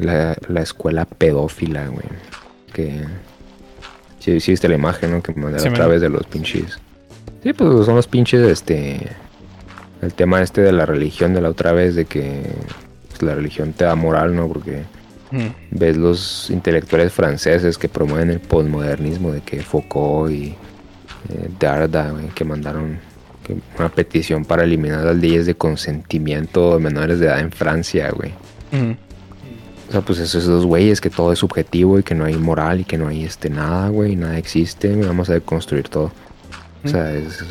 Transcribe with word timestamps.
la, 0.00 0.36
la 0.48 0.60
escuela 0.62 1.04
pedófila, 1.04 1.86
güey. 1.88 2.04
Que. 2.72 3.00
Sí, 4.18 4.38
sí, 4.40 4.52
viste 4.52 4.68
la 4.68 4.74
imagen, 4.74 5.12
¿no? 5.12 5.22
Que 5.22 5.32
mandé 5.34 5.58
Sí, 5.60 5.68
a 5.68 5.72
través 5.72 6.00
de 6.00 6.08
los 6.08 6.26
pinches. 6.26 6.78
Sí, 7.42 7.52
pues 7.52 7.86
son 7.86 7.96
los 7.96 8.06
pinches, 8.06 8.40
este. 8.42 9.00
El 10.02 10.12
tema 10.14 10.40
este 10.42 10.60
de 10.62 10.72
la 10.72 10.86
religión 10.86 11.34
de 11.34 11.40
la 11.40 11.50
otra 11.50 11.72
vez, 11.72 11.94
de 11.94 12.04
que 12.06 12.42
pues, 13.08 13.22
la 13.22 13.34
religión 13.34 13.72
te 13.72 13.84
da 13.84 13.94
moral, 13.94 14.34
¿no? 14.34 14.48
Porque 14.48 14.82
Mm. 15.32 15.46
ves 15.70 15.96
los 15.96 16.50
intelectuales 16.50 17.12
franceses 17.12 17.78
que 17.78 17.88
promueven 17.88 18.30
el 18.30 18.40
postmodernismo, 18.40 19.30
de 19.30 19.40
que 19.42 19.60
Foucault 19.62 20.32
y 20.32 20.56
eh, 21.28 21.48
Derrida, 21.60 22.10
güey, 22.10 22.26
que 22.34 22.44
mandaron 22.44 22.98
que 23.44 23.54
una 23.78 23.88
petición 23.90 24.44
para 24.44 24.64
eliminar 24.64 25.04
las 25.04 25.16
leyes 25.16 25.46
de 25.46 25.54
consentimiento 25.54 26.74
de 26.76 26.82
menores 26.82 27.20
de 27.20 27.26
edad 27.26 27.38
en 27.38 27.52
Francia, 27.52 28.10
güey. 28.10 28.30
Mm. 28.72 28.92
O 29.90 29.92
sea, 29.92 30.00
pues 30.02 30.18
esos 30.20 30.46
dos 30.46 30.64
güeyes, 30.66 31.00
que 31.00 31.10
todo 31.10 31.32
es 31.32 31.40
subjetivo 31.40 31.98
y 31.98 32.04
que 32.04 32.14
no 32.14 32.24
hay 32.24 32.36
moral 32.36 32.80
y 32.80 32.84
que 32.84 32.96
no 32.96 33.08
hay 33.08 33.24
este 33.24 33.50
nada, 33.50 33.88
güey, 33.88 34.14
nada 34.16 34.38
existe, 34.38 34.94
vamos 34.94 35.28
a 35.30 35.34
deconstruir 35.34 35.88
todo. 35.88 36.12
O 36.84 36.88
sea, 36.88 37.12
es... 37.12 37.44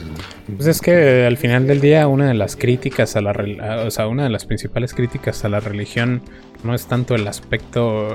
Pues 0.55 0.65
es 0.65 0.81
que 0.81 1.25
al 1.25 1.37
final 1.37 1.67
del 1.67 1.81
día 1.81 2.07
una 2.07 2.27
de 2.29 2.33
las 2.33 2.55
críticas 2.55 3.15
a 3.15 3.21
la 3.21 3.31
a- 3.31 3.83
o 3.85 3.91
sea, 3.91 4.07
una 4.07 4.23
de 4.23 4.29
las 4.29 4.45
principales 4.45 4.93
críticas 4.93 5.43
a 5.45 5.49
la 5.49 5.59
religión 5.59 6.21
no 6.63 6.73
es 6.73 6.87
tanto 6.87 7.13
el 7.13 7.27
aspecto 7.27 8.07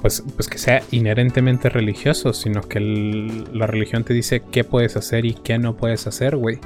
pues, 0.00 0.22
pues 0.36 0.48
que 0.48 0.58
sea 0.58 0.82
inherentemente 0.90 1.68
religioso, 1.68 2.32
sino 2.32 2.62
que 2.62 2.78
el- 2.78 3.44
la 3.52 3.66
religión 3.66 4.04
te 4.04 4.14
dice 4.14 4.42
qué 4.52 4.64
puedes 4.64 4.96
hacer 4.96 5.24
y 5.26 5.34
qué 5.34 5.58
no 5.58 5.76
puedes 5.76 6.06
hacer, 6.06 6.36
güey. 6.36 6.60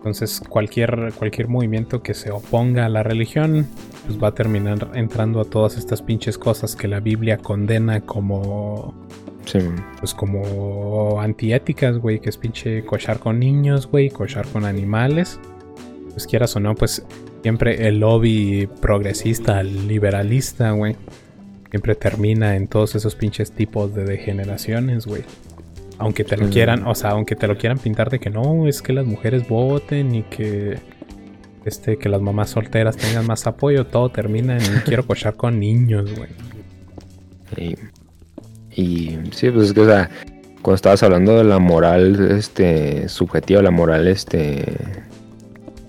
Entonces 0.00 0.40
cualquier, 0.48 1.12
cualquier 1.18 1.48
movimiento 1.48 2.02
que 2.02 2.14
se 2.14 2.30
oponga 2.30 2.86
a 2.86 2.88
la 2.88 3.02
religión 3.02 3.66
pues 4.06 4.18
va 4.18 4.28
a 4.28 4.34
terminar 4.34 4.92
entrando 4.94 5.42
a 5.42 5.44
todas 5.44 5.76
estas 5.76 6.00
pinches 6.00 6.38
cosas 6.38 6.74
que 6.74 6.88
la 6.88 7.00
Biblia 7.00 7.36
condena 7.36 8.00
como 8.00 8.94
sí, 9.44 9.58
pues 9.98 10.14
como 10.14 11.20
antiéticas, 11.20 11.98
güey, 11.98 12.18
que 12.18 12.30
es 12.30 12.38
pinche 12.38 12.82
cochar 12.82 13.18
con 13.18 13.38
niños, 13.38 13.86
güey, 13.86 14.08
cochar 14.08 14.46
con 14.46 14.64
animales. 14.64 15.38
Pues 16.12 16.26
quieras 16.26 16.56
o 16.56 16.60
no, 16.60 16.74
pues 16.74 17.04
siempre 17.42 17.86
el 17.86 18.00
lobby 18.00 18.68
progresista, 18.80 19.62
liberalista, 19.62 20.70
güey, 20.70 20.96
siempre 21.68 21.94
termina 21.94 22.56
en 22.56 22.68
todos 22.68 22.94
esos 22.94 23.14
pinches 23.14 23.52
tipos 23.52 23.94
de 23.94 24.04
degeneraciones, 24.04 25.06
güey. 25.06 25.24
Aunque 26.00 26.24
te 26.24 26.38
lo 26.38 26.48
quieran, 26.48 26.86
o 26.86 26.94
sea, 26.94 27.10
aunque 27.10 27.36
te 27.36 27.46
lo 27.46 27.58
quieran 27.58 27.78
pintar 27.78 28.08
de 28.08 28.18
que 28.18 28.30
no, 28.30 28.66
es 28.66 28.80
que 28.80 28.94
las 28.94 29.04
mujeres 29.04 29.46
voten 29.46 30.14
y 30.14 30.22
que 30.22 30.78
este 31.66 31.98
que 31.98 32.08
las 32.08 32.22
mamás 32.22 32.48
solteras 32.48 32.96
tengan 32.96 33.26
más 33.26 33.46
apoyo, 33.46 33.86
todo 33.86 34.08
termina 34.08 34.56
en 34.56 34.80
quiero 34.86 35.06
cochar 35.06 35.34
con 35.34 35.60
niños, 35.60 36.10
güey. 36.16 36.30
Y, 37.56 37.76
y 38.80 39.20
sí, 39.32 39.50
pues 39.50 39.68
es 39.68 39.72
que, 39.74 39.80
o 39.82 39.86
sea, 39.86 40.08
cuando 40.62 40.76
estabas 40.76 41.02
hablando 41.02 41.36
de 41.36 41.44
la 41.44 41.58
moral 41.58 42.30
este, 42.30 43.06
subjetiva, 43.10 43.60
la 43.60 43.70
moral 43.70 44.08
este, 44.08 44.64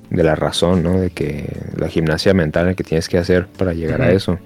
de 0.09 0.23
la 0.23 0.35
razón, 0.35 0.83
¿no? 0.83 0.99
De 0.99 1.09
que 1.09 1.47
la 1.77 1.87
gimnasia 1.87 2.33
mental 2.33 2.75
que 2.75 2.83
tienes 2.83 3.07
que 3.07 3.17
hacer 3.17 3.47
para 3.47 3.73
llegar 3.73 4.01
a 4.01 4.11
eso. 4.11 4.39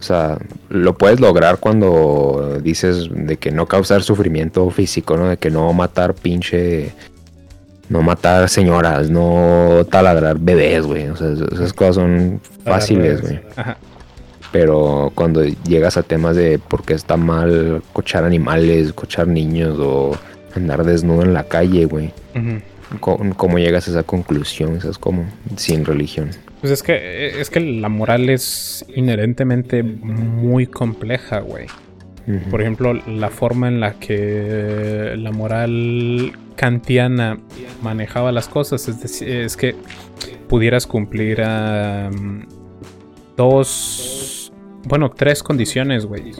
O 0.00 0.02
sea, 0.02 0.38
lo 0.70 0.96
puedes 0.96 1.20
lograr 1.20 1.58
cuando 1.58 2.58
dices 2.62 3.08
de 3.12 3.36
que 3.36 3.50
no 3.50 3.66
causar 3.66 4.02
sufrimiento 4.02 4.68
físico, 4.70 5.16
¿no? 5.16 5.28
De 5.28 5.36
que 5.36 5.50
no 5.50 5.72
matar 5.72 6.14
pinche... 6.14 6.92
No 7.90 8.02
matar 8.02 8.48
señoras, 8.48 9.10
no 9.10 9.84
taladrar 9.90 10.38
bebés, 10.38 10.86
güey. 10.86 11.08
O 11.08 11.16
sea, 11.16 11.32
esas 11.32 11.72
cosas 11.72 11.96
son 11.96 12.40
fáciles, 12.64 13.20
güey. 13.20 13.40
Ajá. 13.56 13.76
Pero 14.52 15.12
cuando 15.14 15.42
llegas 15.44 15.96
a 15.96 16.04
temas 16.04 16.36
de 16.36 16.58
por 16.58 16.84
qué 16.84 16.94
está 16.94 17.16
mal 17.16 17.82
cochar 17.92 18.24
animales, 18.24 18.92
cochar 18.92 19.26
niños 19.26 19.76
o 19.80 20.12
andar 20.54 20.84
desnudo 20.84 21.22
en 21.22 21.34
la 21.34 21.44
calle, 21.44 21.84
güey. 21.84 22.12
Ujú. 22.34 22.98
¿Cómo, 23.00 23.34
cómo 23.36 23.58
llegas 23.58 23.88
a 23.88 23.90
esa 23.90 24.02
conclusión? 24.02 24.76
Eso 24.76 24.90
es 24.90 24.98
como 24.98 25.26
sin 25.56 25.84
religión. 25.84 26.30
Pues 26.60 26.72
es 26.72 26.82
que, 26.82 27.40
es 27.40 27.48
que 27.50 27.60
la 27.60 27.88
moral 27.88 28.28
es 28.28 28.84
inherentemente 28.94 29.82
muy 29.82 30.66
compleja, 30.66 31.40
güey. 31.40 31.66
Por 32.50 32.60
ejemplo, 32.60 32.92
la 32.92 33.28
forma 33.30 33.66
en 33.68 33.80
la 33.80 33.94
que 33.94 35.14
la 35.16 35.32
moral 35.32 36.32
kantiana 36.54 37.38
manejaba 37.82 38.30
las 38.30 38.46
cosas 38.46 38.86
es, 38.88 39.02
deci- 39.02 39.26
es 39.26 39.56
que 39.56 39.74
pudieras 40.48 40.86
cumplir 40.86 41.40
dos, 43.36 44.52
bueno, 44.84 45.10
tres 45.10 45.42
condiciones, 45.42 46.06
güey. 46.06 46.32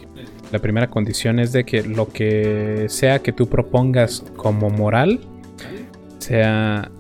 La 0.52 0.58
primera 0.58 0.88
condición 0.90 1.38
es 1.38 1.52
de 1.52 1.64
que 1.64 1.82
lo 1.82 2.08
que 2.08 2.86
sea 2.88 3.20
que 3.20 3.32
tú 3.32 3.48
propongas 3.48 4.24
como 4.36 4.68
moral 4.70 5.20
sea 6.18 6.90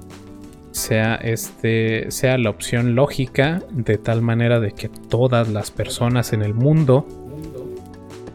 sea 0.90 1.14
este 1.14 2.10
sea 2.10 2.36
la 2.36 2.50
opción 2.50 2.96
lógica 2.96 3.62
de 3.70 3.96
tal 3.96 4.22
manera 4.22 4.58
de 4.58 4.72
que 4.72 4.88
todas 4.88 5.48
las 5.48 5.70
personas 5.70 6.32
en 6.32 6.42
el 6.42 6.52
mundo 6.52 7.06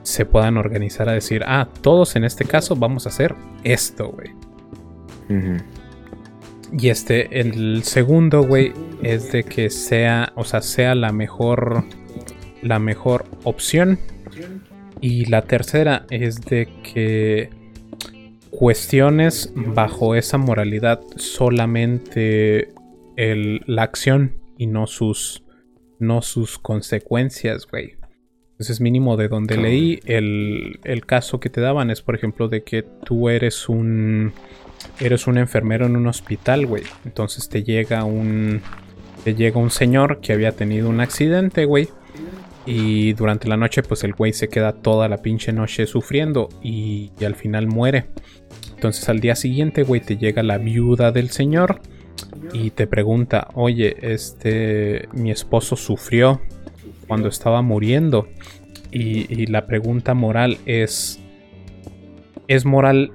se 0.04 0.26
puedan 0.26 0.56
organizar 0.56 1.10
a 1.10 1.12
decir, 1.12 1.44
ah, 1.46 1.68
todos 1.82 2.16
en 2.16 2.24
este 2.24 2.46
caso 2.46 2.78
vamos 2.78 3.08
a 3.08 3.10
hacer 3.10 3.36
esto, 3.66 4.08
güey. 4.08 4.32
Y 6.72 6.88
este, 6.88 7.42
el 7.42 7.84
segundo, 7.84 8.44
güey, 8.44 8.72
es 9.04 9.34
de 9.34 9.44
que 9.44 9.70
sea, 9.70 10.32
o 10.36 10.46
sea, 10.46 10.62
sea 10.62 10.96
la 10.96 11.12
mejor, 11.12 11.84
la 12.62 12.80
mejor 12.80 13.26
opción. 13.44 14.00
Y 15.02 15.26
la 15.26 15.42
tercera 15.42 16.06
es 16.10 16.40
de 16.40 16.70
que 16.84 17.50
cuestiones 18.58 19.52
bajo 19.56 20.16
esa 20.16 20.38
moralidad 20.38 21.02
solamente 21.16 22.70
el- 23.18 23.62
la 23.66 23.84
acción 23.84 24.38
y 24.58 24.68
no 24.68 24.88
sus, 24.88 25.44
no 26.00 26.22
sus 26.22 26.58
consecuencias, 26.60 27.68
güey. 27.70 27.96
Entonces 28.52 28.80
mínimo 28.80 29.18
de 29.18 29.28
donde 29.28 29.56
Claro. 29.56 29.70
leí 29.70 30.00
el, 30.06 30.80
el 30.86 31.06
caso 31.06 31.40
que 31.40 31.50
te 31.50 31.60
daban 31.60 31.92
es 31.92 32.02
por 32.02 32.16
ejemplo 32.16 32.48
de 32.48 32.64
que 32.64 32.84
tú 33.04 33.28
eres 33.30 33.68
un 33.68 34.32
eres 35.00 35.28
un 35.28 35.38
enfermero 35.38 35.86
en 35.88 35.96
un 35.98 36.08
hospital, 36.08 36.66
güey. 36.66 36.84
Entonces 37.06 37.50
te 37.50 37.64
llega 37.64 38.04
un 38.06 38.62
te 39.26 39.36
llega 39.36 39.60
un 39.60 39.72
señor 39.72 40.22
que 40.22 40.32
había 40.32 40.52
tenido 40.54 40.88
un 40.90 41.02
accidente, 41.02 41.66
güey. 41.66 41.90
Y 42.68 43.14
durante 43.14 43.48
la 43.48 43.58
noche, 43.58 43.84
pues 43.84 44.04
el 44.04 44.14
güey 44.14 44.34
se 44.34 44.48
queda 44.48 44.72
toda 44.74 45.08
la 45.08 45.18
pinche 45.22 45.52
noche 45.54 45.86
sufriendo 45.86 46.50
y, 46.64 47.12
y 47.20 47.26
al 47.26 47.36
final 47.36 47.68
muere. 47.68 48.06
Entonces 48.75 49.08
al 49.09 49.19
día 49.19 49.36
siguiente, 49.36 49.84
güey, 49.84 50.02
te 50.02 50.18
llega 50.18 50.44
la 50.44 50.58
viuda 50.58 51.12
del 51.12 51.30
señor 51.30 51.81
y 52.53 52.72
te 52.72 52.88
pregunta, 52.88 53.47
oye, 53.53 53.96
este, 54.02 55.08
mi 55.13 55.31
esposo 55.31 55.75
sufrió 55.75 56.41
cuando 57.08 57.28
estaba 57.28 57.62
muriendo. 57.62 58.28
Y, 58.91 59.34
y 59.34 59.47
la 59.47 59.66
pregunta 59.66 60.13
moral 60.13 60.58
es, 60.66 61.19
¿es 62.47 62.66
moral, 62.66 63.12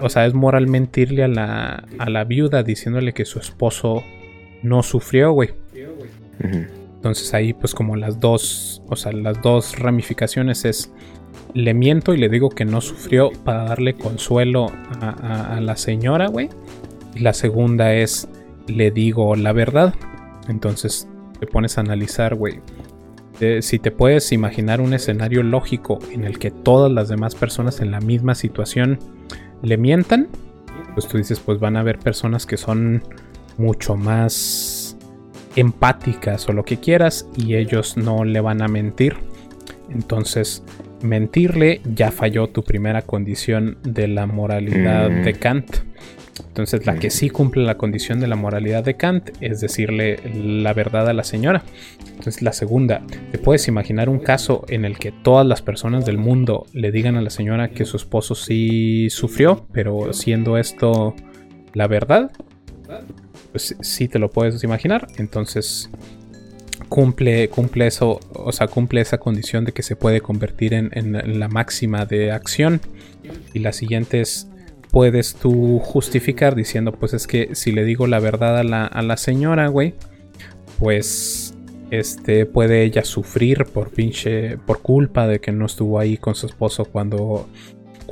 o 0.00 0.08
sea, 0.08 0.26
es 0.26 0.34
moral 0.34 0.68
mentirle 0.68 1.24
a 1.24 1.28
la, 1.28 1.84
a 1.98 2.10
la 2.10 2.24
viuda 2.24 2.62
diciéndole 2.62 3.12
que 3.12 3.24
su 3.24 3.38
esposo 3.38 4.02
no 4.62 4.82
sufrió, 4.82 5.32
güey? 5.32 5.50
Ujú. 6.42 6.81
Entonces 7.02 7.34
ahí 7.34 7.52
pues 7.52 7.74
como 7.74 7.96
las 7.96 8.20
dos, 8.20 8.80
o 8.88 8.94
sea, 8.94 9.10
las 9.10 9.42
dos 9.42 9.76
ramificaciones 9.76 10.64
es 10.64 10.92
le 11.52 11.74
miento 11.74 12.14
y 12.14 12.16
le 12.16 12.28
digo 12.28 12.48
que 12.48 12.64
no 12.64 12.80
sufrió 12.80 13.32
para 13.44 13.64
darle 13.64 13.94
consuelo 13.94 14.70
a, 15.00 15.58
la 15.60 15.76
señora, 15.76 16.28
güey. 16.28 16.48
Y 17.16 17.18
la 17.18 17.32
segunda 17.32 17.92
es 17.92 18.28
le 18.68 18.92
digo 18.92 19.34
la 19.34 19.52
verdad. 19.52 19.94
Entonces 20.48 21.08
te 21.40 21.48
pones 21.48 21.76
a 21.76 21.80
analizar, 21.80 22.36
güey. 22.36 22.60
Eh, 23.40 23.62
si 23.62 23.80
te 23.80 23.90
puedes 23.90 24.30
imaginar 24.30 24.80
un 24.80 24.94
escenario 24.94 25.42
lógico 25.42 25.98
en 26.12 26.22
el 26.22 26.38
que 26.38 26.52
todas 26.52 26.92
las 26.92 27.08
demás 27.08 27.34
personas 27.34 27.80
en 27.80 27.90
la 27.90 27.98
misma 27.98 28.36
situación 28.36 29.00
le 29.60 29.76
mientan, 29.76 30.28
pues 30.94 31.08
tú 31.08 31.18
dices, 31.18 31.40
pues 31.40 31.58
van 31.58 31.76
a 31.76 31.80
haber 31.80 31.98
personas 31.98 32.46
que 32.46 32.56
son 32.56 33.02
mucho 33.58 33.96
más 33.96 34.81
empáticas 35.56 36.48
o 36.48 36.52
lo 36.52 36.64
que 36.64 36.78
quieras 36.78 37.26
y 37.36 37.56
ellos 37.56 37.96
no 37.96 38.24
le 38.24 38.40
van 38.40 38.62
a 38.62 38.68
mentir. 38.68 39.16
Entonces, 39.90 40.62
mentirle 41.02 41.80
ya 41.94 42.10
falló 42.10 42.48
tu 42.48 42.62
primera 42.62 43.02
condición 43.02 43.78
de 43.82 44.08
la 44.08 44.26
moralidad 44.26 45.10
Mm. 45.10 45.24
de 45.24 45.32
Kant. 45.34 45.76
Entonces, 46.48 46.86
la 46.86 46.96
que 46.96 47.10
sí 47.10 47.28
cumple 47.28 47.62
la 47.64 47.76
condición 47.76 48.20
de 48.20 48.26
la 48.26 48.36
moralidad 48.36 48.84
de 48.84 48.94
Kant 48.94 49.30
es 49.40 49.60
decirle 49.60 50.18
la 50.34 50.72
verdad 50.72 51.08
a 51.08 51.12
la 51.12 51.24
señora. 51.24 51.62
Entonces, 52.08 52.40
la 52.42 52.52
segunda, 52.52 53.02
¿te 53.30 53.38
puedes 53.38 53.68
imaginar 53.68 54.08
un 54.08 54.18
caso 54.18 54.64
en 54.68 54.84
el 54.84 54.98
que 54.98 55.12
todas 55.12 55.46
las 55.46 55.60
personas 55.62 56.06
del 56.06 56.18
mundo 56.18 56.66
le 56.72 56.90
digan 56.90 57.16
a 57.16 57.22
la 57.22 57.30
señora 57.30 57.68
que 57.70 57.84
su 57.84 57.96
esposo 57.96 58.34
sí 58.34 59.08
sufrió, 59.10 59.66
pero 59.72 60.12
siendo 60.12 60.56
esto 60.56 61.14
la 61.74 61.86
verdad? 61.86 62.30
Pues 63.52 63.76
sí 63.80 64.08
te 64.08 64.18
lo 64.18 64.30
puedes 64.30 64.64
imaginar. 64.64 65.06
Entonces, 65.18 65.90
cumple, 66.88 67.48
cumple 67.48 67.86
eso, 67.86 68.20
o 68.34 68.52
sea, 68.52 68.66
cumple 68.66 69.00
esa 69.00 69.18
condición 69.18 69.64
de 69.64 69.72
que 69.72 69.82
se 69.82 69.96
puede 69.96 70.20
convertir 70.20 70.74
en, 70.74 71.38
la 71.38 71.48
máxima 71.48 72.04
de 72.06 72.32
acción. 72.32 72.80
Y 73.54 73.60
la 73.60 73.72
siguiente 73.72 74.20
es, 74.20 74.48
puedes 74.90 75.34
tú 75.34 75.78
justificar 75.78 76.54
diciendo, 76.54 76.92
pues 76.92 77.14
es 77.14 77.26
que 77.26 77.54
si 77.54 77.72
le 77.72 77.84
digo 77.84 78.06
la 78.06 78.20
verdad 78.20 78.58
a 78.58 78.64
la, 78.64 78.86
a 78.86 79.02
la 79.02 79.16
señora, 79.16 79.68
güey, 79.68 79.94
pues 80.78 81.54
este 81.90 82.46
puede 82.46 82.84
ella 82.84 83.04
sufrir 83.04 83.66
por 83.66 83.90
pinche 83.90 84.56
por 84.56 84.80
culpa 84.80 85.26
de 85.26 85.40
que 85.40 85.52
no 85.52 85.66
estuvo 85.66 85.98
ahí 85.98 86.16
con 86.16 86.34
su 86.34 86.46
esposo 86.46 86.86
cuando 86.86 87.48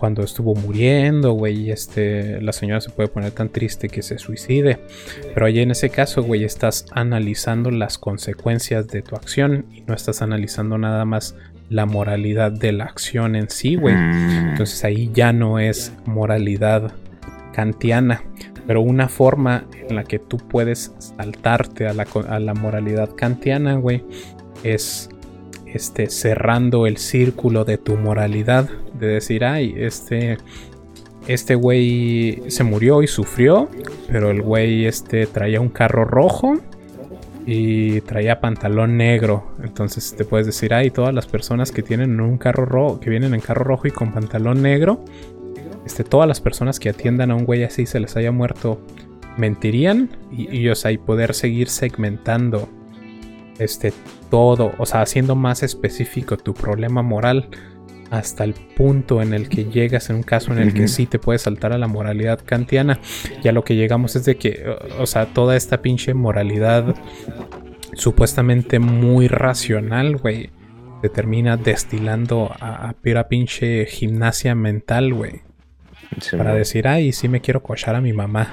cuando 0.01 0.23
estuvo 0.23 0.55
muriendo, 0.55 1.33
güey, 1.33 1.71
este, 1.71 2.41
la 2.41 2.55
señora 2.55 2.81
se 2.81 2.89
puede 2.89 3.11
poner 3.11 3.33
tan 3.33 3.51
triste 3.51 3.91
que 3.91 4.01
se 4.01 4.17
suicide. 4.19 4.81
Pero 5.35 5.45
ahí 5.45 5.61
en 5.61 5.73
ese 5.73 5.91
caso, 5.91 6.23
güey, 6.23 6.43
estás 6.43 6.87
analizando 6.93 7.71
las 7.71 7.99
consecuencias 7.99 8.89
de 8.89 9.03
tu 9.03 9.15
acción 9.15 9.67
y 9.71 9.83
no 9.83 9.93
estás 9.93 10.23
analizando 10.23 10.79
nada 10.79 11.05
más 11.05 11.37
la 11.69 11.85
moralidad 11.85 12.51
de 12.51 12.73
la 12.73 12.85
acción 12.85 13.37
en 13.37 13.51
sí, 13.51 13.77
güey. 13.77 13.95
Mm. 13.95 14.49
Entonces 14.53 14.83
ahí 14.85 15.11
ya 15.13 15.35
no 15.35 15.59
es 15.59 15.93
moralidad 16.07 16.95
kantiana. 17.53 18.23
Pero 18.67 18.81
una 18.81 19.07
forma 19.11 19.67
en 19.87 19.97
la 19.97 20.05
que 20.05 20.19
tú 20.19 20.39
puedes 20.39 20.95
saltarte 20.99 21.89
a 21.89 21.93
la, 21.93 22.07
a 22.27 22.41
la 22.41 22.55
moralidad 22.55 23.15
kantiana, 23.15 23.75
güey, 23.75 24.03
es 24.65 25.11
este, 25.73 26.11
cerrando 26.11 26.87
el 26.87 26.97
círculo 26.97 27.65
de 27.65 27.79
tu 27.79 27.97
moralidad. 27.97 28.69
De 28.95 29.07
decir, 29.07 29.45
ay, 29.45 29.75
este, 29.77 30.39
este 31.27 31.55
güey 31.55 32.43
se 32.49 32.65
murió 32.65 33.03
y 33.03 33.07
sufrió, 33.07 33.69
pero 34.09 34.31
el 34.31 34.43
güey 34.43 34.87
este, 34.87 35.27
traía 35.27 35.61
un 35.61 35.69
carro 35.69 36.05
rojo 36.05 36.59
y 37.47 38.01
traía 38.03 38.41
pantalón 38.41 38.97
negro. 38.97 39.53
Entonces 39.63 40.15
te 40.17 40.25
puedes 40.25 40.47
decir, 40.47 40.75
ay, 40.75 40.91
todas 40.91 41.15
las 41.15 41.27
personas 41.27 41.73
que 41.73 41.83
tienen 41.83 42.21
un 42.21 42.39
carro 42.39 42.65
rojo, 42.65 43.01
que 43.01 43.11
vienen 43.11 43.35
en 43.35 43.41
carro 43.41 43.65
rojo 43.65 43.89
y 43.89 43.91
con 43.91 44.13
pantalón 44.13 44.63
negro, 44.63 45.05
este, 45.85 46.05
todas 46.05 46.29
las 46.29 46.41
personas 46.41 46.79
que 46.79 46.91
atiendan 46.91 47.31
a 47.31 47.35
un 47.35 47.45
güey 47.45 47.65
así 47.65 47.87
se 47.87 48.01
les 48.01 48.17
haya 48.17 48.33
muerto, 48.33 48.81
mentirían 49.37 50.11
y, 50.31 50.73
sea, 50.75 50.93
y 50.93 50.99
poder 50.99 51.35
seguir 51.35 51.69
segmentando 51.69 52.69
este 53.61 53.93
todo, 54.31 54.73
o 54.79 54.87
sea, 54.87 55.03
haciendo 55.03 55.35
más 55.37 55.63
específico 55.63 56.37
tu 56.37 56.55
problema 56.55 57.03
moral 57.03 57.49
hasta 58.11 58.43
el 58.45 58.55
punto 58.55 59.23
en 59.23 59.33
el 59.33 59.49
que 59.49 59.65
llegas 59.67 60.11
en 60.11 60.17
un 60.17 60.23
caso 60.25 60.53
en 60.53 60.59
el 60.59 60.75
que 60.75 60.89
sí 60.89 61.07
te 61.07 61.21
puedes 61.21 61.43
saltar 61.43 61.73
a 61.73 61.79
la 61.79 61.87
moralidad 61.87 62.41
kantiana. 62.45 62.99
Ya 63.43 63.53
lo 63.53 63.63
que 63.63 63.77
llegamos 63.77 64.17
es 64.17 64.25
de 64.25 64.37
que, 64.37 64.67
o 64.99 65.07
sea, 65.07 65.27
toda 65.27 65.57
esta 65.57 65.81
pinche 65.81 66.13
moralidad 66.13 66.97
supuestamente 67.95 68.81
muy 68.81 69.29
racional, 69.29 70.17
güey, 70.17 70.51
te 71.03 71.09
termina 71.09 71.57
destilando 71.57 72.53
a, 72.59 72.89
a 72.89 72.93
pura 72.95 73.29
pinche 73.29 73.87
gimnasia 73.87 74.55
mental, 74.55 75.15
güey. 75.15 75.43
para 76.37 76.55
decir, 76.55 76.89
ay, 76.89 77.13
sí 77.13 77.29
me 77.29 77.41
quiero 77.41 77.63
cochar 77.63 77.95
a 77.95 78.01
mi 78.01 78.13
mamá. 78.13 78.49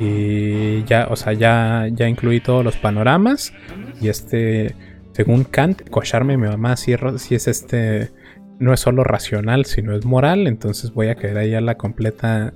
Y 0.00 0.82
ya, 0.84 1.06
o 1.10 1.16
sea, 1.16 1.32
ya, 1.32 1.88
ya 1.92 2.08
incluí 2.08 2.40
todos 2.40 2.64
los 2.64 2.76
panoramas. 2.76 3.52
Y 4.00 4.08
este, 4.08 4.74
según 5.12 5.44
Kant, 5.44 5.88
cocharme 5.88 6.34
a 6.34 6.38
mi 6.38 6.48
mamá 6.48 6.76
si, 6.76 6.94
si 7.18 7.34
es 7.34 7.48
este, 7.48 8.10
no 8.58 8.72
es 8.72 8.80
solo 8.80 9.04
racional, 9.04 9.64
sino 9.64 9.94
es 9.94 10.04
moral. 10.04 10.46
Entonces 10.46 10.92
voy 10.92 11.08
a 11.08 11.14
caer 11.14 11.38
ahí 11.38 11.54
a 11.54 11.60
la 11.60 11.76
completa, 11.76 12.52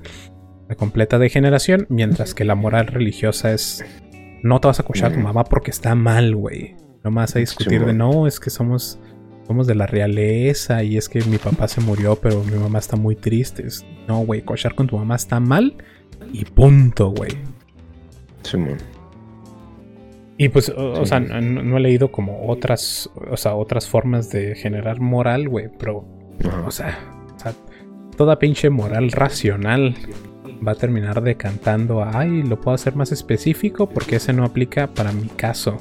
la 0.68 0.74
completa 0.74 1.18
degeneración. 1.18 1.86
Mientras 1.88 2.34
que 2.34 2.44
la 2.44 2.54
moral 2.54 2.88
religiosa 2.88 3.52
es, 3.52 3.84
no 4.42 4.60
te 4.60 4.68
vas 4.68 4.80
a 4.80 4.84
cochar 4.84 5.12
a 5.12 5.14
tu 5.14 5.20
mamá 5.20 5.44
porque 5.44 5.70
está 5.70 5.94
mal, 5.94 6.34
güey. 6.34 6.76
No 7.04 7.12
más 7.12 7.36
a 7.36 7.38
discutir 7.38 7.84
de, 7.84 7.92
no, 7.92 8.26
es 8.26 8.40
que 8.40 8.50
somos 8.50 8.98
somos 9.46 9.66
de 9.66 9.74
la 9.74 9.86
realeza 9.86 10.82
y 10.82 10.98
es 10.98 11.08
que 11.08 11.22
mi 11.24 11.38
papá 11.38 11.68
se 11.68 11.80
murió, 11.80 12.16
pero 12.16 12.44
mi 12.44 12.58
mamá 12.58 12.80
está 12.80 12.96
muy 12.96 13.16
triste. 13.16 13.64
No, 14.06 14.18
güey, 14.18 14.42
cochar 14.42 14.74
con 14.74 14.86
tu 14.86 14.98
mamá 14.98 15.16
está 15.16 15.40
mal 15.40 15.74
y 16.32 16.44
punto, 16.44 17.10
güey. 17.10 17.32
Y 20.36 20.48
pues, 20.50 20.68
o, 20.68 21.04
sea, 21.04 21.18
no, 21.18 21.76
he 21.76 21.80
leído 21.80 22.12
como 22.12 22.48
otras, 22.48 23.10
o 23.28 23.36
sea, 23.36 23.56
otras 23.56 23.88
formas 23.88 24.30
de 24.30 24.54
generar 24.54 25.00
moral, 25.00 25.48
güey, 25.48 25.68
pero, 25.78 26.04
o 26.64 26.70
sea, 26.70 26.96
toda 28.16 28.38
pinche 28.38 28.70
moral 28.70 29.10
racional 29.10 29.96
va 30.66 30.72
a 30.72 30.74
terminar 30.76 31.22
decantando 31.22 32.02
a, 32.02 32.20
ay, 32.20 32.44
lo 32.44 32.60
puedo 32.60 32.76
hacer 32.76 32.94
más 32.94 33.10
específico 33.10 33.88
porque 33.88 34.16
ese 34.16 34.32
no 34.32 34.44
aplica 34.44 34.86
para 34.88 35.10
mi 35.10 35.26
caso 35.26 35.76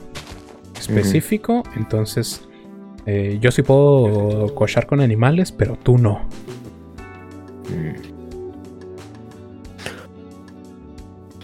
específico, 0.78 1.64
entonces 1.76 2.48
eh, 3.06 3.38
yo 3.40 3.52
sí 3.52 3.62
puedo 3.62 4.54
cochar 4.56 4.88
con 4.88 5.02
animales, 5.02 5.52
pero 5.52 5.76
tú 5.76 5.98
no. 5.98 6.28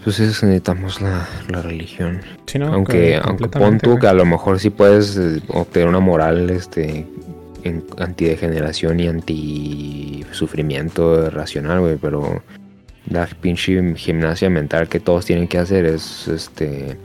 Pues 0.04 0.20
eso 0.20 0.46
necesitamos 0.46 1.00
la, 1.00 1.26
religión. 1.62 2.20
aunque, 2.62 3.16
aunque 3.16 3.48
pon 3.48 3.78
tú 3.78 3.98
que 3.98 4.06
a 4.06 4.12
lo 4.12 4.26
mejor 4.26 4.60
sí 4.60 4.68
puedes 4.68 5.16
eh, 5.16 5.40
obtener 5.48 5.88
una 5.88 6.00
moral 6.00 6.50
este 6.50 7.06
en 7.62 7.82
antidegeneración 7.96 9.00
y 9.00 9.08
anti 9.08 10.26
sufrimiento 10.32 11.30
racional, 11.30 11.80
güey, 11.80 11.96
pero 11.96 12.42
la 13.08 13.26
pinche 13.26 13.94
gimnasia 13.96 14.50
mental 14.50 14.88
que 14.88 15.00
todos 15.00 15.24
tienen 15.24 15.48
que 15.48 15.58
hacer 15.58 15.86
es 15.86 16.28
este 16.28 16.98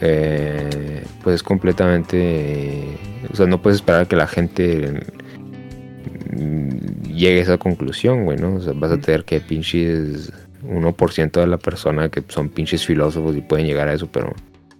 eh, 0.00 1.04
pues 1.22 1.42
completamente 1.42 2.98
o 3.32 3.36
sea 3.36 3.46
no 3.46 3.60
puedes 3.60 3.76
esperar 3.76 4.08
que 4.08 4.16
la 4.16 4.26
gente 4.26 5.02
mm, 6.32 7.02
llegue 7.12 7.40
a 7.40 7.42
esa 7.42 7.58
conclusión 7.58 8.24
güey 8.24 8.38
no 8.38 8.54
o 8.54 8.60
sea 8.60 8.72
vas 8.74 8.92
a 8.92 8.98
tener 8.98 9.24
que 9.24 9.40
pinches 9.40 10.32
1% 10.70 11.40
de 11.40 11.46
la 11.46 11.58
persona 11.58 12.08
que 12.08 12.22
son 12.28 12.48
pinches 12.48 12.86
filósofos 12.86 13.36
y 13.36 13.40
pueden 13.40 13.66
llegar 13.66 13.88
a 13.88 13.94
eso, 13.94 14.08
pero... 14.10 14.34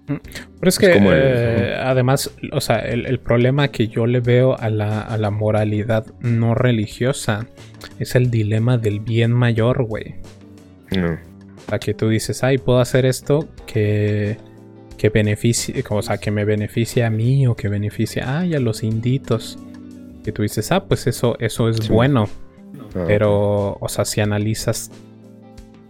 Mm. 0.07 0.17
Pero 0.59 0.69
es, 0.69 0.79
que 0.79 0.93
eh, 0.93 1.75
además, 1.83 2.31
o 2.53 2.61
sea, 2.61 2.79
el, 2.79 3.19
problema 3.21 3.69
que 3.69 3.89
yo 3.89 4.07
le 4.07 4.21
veo 4.21 4.59
a 4.59 4.69
la, 4.69 5.31
moralidad 5.31 6.07
no 6.21 6.55
religiosa 6.55 7.47
es 7.99 8.15
el 8.15 8.31
dilema 8.31 8.77
del 8.77 9.01
bien 9.01 9.33
mayor, 9.33 9.85
güey. 9.85 10.17
No. 10.97 11.19
O 11.73 11.79
que 11.79 11.95
tú 11.95 12.09
dices, 12.09 12.43
ay, 12.43 12.59
puedo 12.59 12.81
hacer 12.81 13.07
esto 13.07 13.49
que, 13.67 14.37
que 14.99 15.09
beneficie, 15.09 15.83
o 15.89 16.03
sea, 16.03 16.19
que 16.19 16.31
me 16.31 16.45
beneficie 16.45 17.05
a 17.05 17.11
mí 17.11 17.47
o 17.47 17.55
que 17.55 17.69
beneficie 17.69 18.23
ay, 18.23 18.55
a 18.55 18.61
los 18.61 18.83
inditos. 18.83 19.59
Que 20.25 20.33
tú 20.33 20.43
dices, 20.43 20.73
ah, 20.73 20.85
pues 20.85 21.07
eso, 21.07 21.39
eso 21.39 21.69
es 21.69 21.89
bueno. 21.89 22.29
Ah, 22.95 23.05
pero, 23.07 23.79
o 23.81 23.89
sea, 23.89 24.05
si 24.05 24.21
analizas 24.21 24.91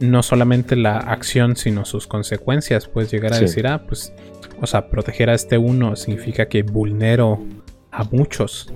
no 0.00 0.22
solamente 0.22 0.76
la 0.76 0.96
acción, 0.98 1.56
sino 1.56 1.84
sus 1.84 2.06
consecuencias. 2.06 2.88
Puedes 2.88 3.10
llegar 3.10 3.34
a 3.34 3.38
decir, 3.38 3.66
ah, 3.66 3.84
pues, 3.86 4.12
o 4.60 4.66
sea, 4.66 4.88
proteger 4.88 5.30
a 5.30 5.34
este 5.34 5.58
uno 5.58 5.94
significa 5.94 6.48
que 6.48 6.62
vulnero 6.62 7.46
a 7.90 8.04
muchos. 8.04 8.72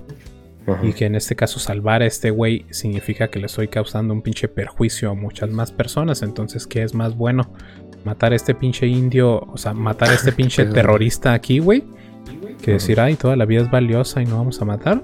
Y 0.81 0.93
que 0.93 1.05
en 1.05 1.13
este 1.13 1.35
caso 1.35 1.59
salvar 1.59 2.01
a 2.01 2.07
este 2.07 2.31
güey 2.31 2.65
significa 2.71 3.27
que 3.27 3.37
le 3.37 3.45
estoy 3.45 3.67
causando 3.67 4.15
un 4.15 4.23
pinche 4.23 4.47
perjuicio 4.47 5.11
a 5.11 5.13
muchas 5.13 5.51
más 5.51 5.71
personas. 5.71 6.23
Entonces, 6.23 6.65
¿qué 6.65 6.81
es 6.81 6.95
más 6.95 7.15
bueno? 7.15 7.53
Matar 8.03 8.33
a 8.33 8.35
este 8.35 8.55
pinche 8.55 8.87
indio, 8.87 9.41
o 9.41 9.57
sea, 9.57 9.75
matar 9.75 10.09
a 10.09 10.13
este 10.15 10.31
pinche 10.31 10.65
terrorista 10.65 11.33
aquí, 11.33 11.59
güey. 11.59 11.83
Que 12.63 12.71
decir, 12.71 12.99
ay, 12.99 13.15
toda 13.15 13.35
la 13.35 13.45
vida 13.45 13.61
es 13.61 13.69
valiosa 13.69 14.23
y 14.23 14.25
no 14.25 14.37
vamos 14.37 14.59
a 14.59 14.65
matar. 14.65 15.03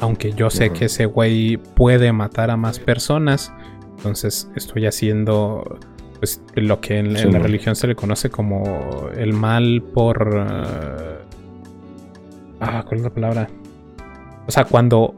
Aunque 0.00 0.32
yo 0.32 0.48
sé 0.48 0.70
que 0.70 0.86
ese 0.86 1.04
güey 1.04 1.58
puede 1.58 2.10
matar 2.12 2.50
a 2.50 2.56
más 2.56 2.78
personas 2.78 3.52
entonces 3.96 4.50
estoy 4.54 4.86
haciendo 4.86 5.78
pues, 6.18 6.40
lo 6.54 6.80
que 6.80 6.98
en, 6.98 7.12
la 7.32 7.38
religión 7.38 7.76
se 7.76 7.86
le 7.86 7.94
conoce 7.94 8.30
como 8.30 9.08
el 9.16 9.32
mal 9.32 9.82
por... 9.82 10.28
Uh, 10.28 11.24
ah, 12.60 12.84
¿cuál 12.86 12.98
es 12.98 13.02
la 13.04 13.10
palabra? 13.10 13.48
O 14.46 14.50
sea, 14.50 14.64
cuando 14.64 15.14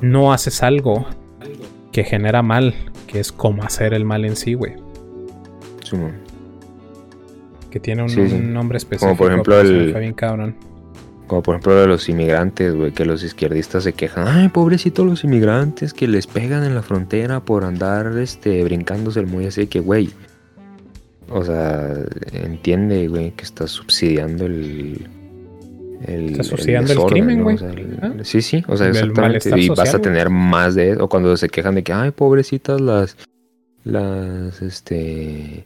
no 0.00 0.32
haces 0.32 0.62
algo 0.62 1.06
que 1.92 2.04
genera 2.04 2.42
mal, 2.42 2.74
que 3.06 3.20
es 3.20 3.32
como 3.32 3.62
hacer 3.62 3.94
el 3.94 4.04
mal 4.04 4.24
en 4.24 4.36
sí, 4.36 4.54
güey. 4.54 4.74
que 7.70 7.80
tiene 7.80 8.02
un, 8.02 8.52
nombre 8.52 8.78
específico. 8.78 9.06
Como 9.06 9.16
por 9.16 9.30
ejemplo 9.32 9.60
el... 9.60 10.14
Como 11.26 11.42
por 11.42 11.54
ejemplo 11.54 11.74
de 11.74 11.86
los 11.86 12.08
inmigrantes, 12.08 12.74
güey, 12.74 12.92
que 12.92 13.04
los 13.04 13.22
izquierdistas 13.22 13.84
se 13.84 13.94
quejan, 13.94 14.28
ay, 14.28 14.48
pobrecitos 14.48 15.06
los 15.06 15.24
inmigrantes 15.24 15.94
que 15.94 16.06
les 16.06 16.26
pegan 16.26 16.64
en 16.64 16.74
la 16.74 16.82
frontera 16.82 17.40
por 17.40 17.64
andar 17.64 18.18
este 18.18 18.62
brincándose 18.64 19.20
el 19.20 19.26
muy 19.26 19.46
así 19.46 19.66
que, 19.66 19.80
güey. 19.80 20.10
O 21.30 21.42
sea, 21.42 21.94
entiende, 22.32 23.08
güey, 23.08 23.30
que 23.30 23.44
estás 23.44 23.70
subsidiando 23.70 24.44
el 24.44 25.08
el, 26.06 26.44
subsidiando 26.44 26.92
el, 26.92 26.98
crimen, 27.10 27.42
güey. 27.42 27.56
¿Ah? 28.02 28.12
Sí, 28.22 28.42
sí, 28.42 28.62
o 28.68 28.76
sea, 28.76 28.88
exactamente. 28.88 29.58
Y 29.58 29.68
vas 29.70 29.94
a 29.94 30.00
tener 30.00 30.28
más 30.28 30.74
de 30.74 30.90
eso. 30.90 31.04
O 31.04 31.08
cuando 31.08 31.36
se 31.36 31.48
quejan 31.48 31.74
de 31.76 31.82
que, 31.82 31.92
ay, 31.92 32.10
pobrecitas 32.10 32.80
las, 32.80 33.16
las, 33.84 34.60
este, 34.60 35.64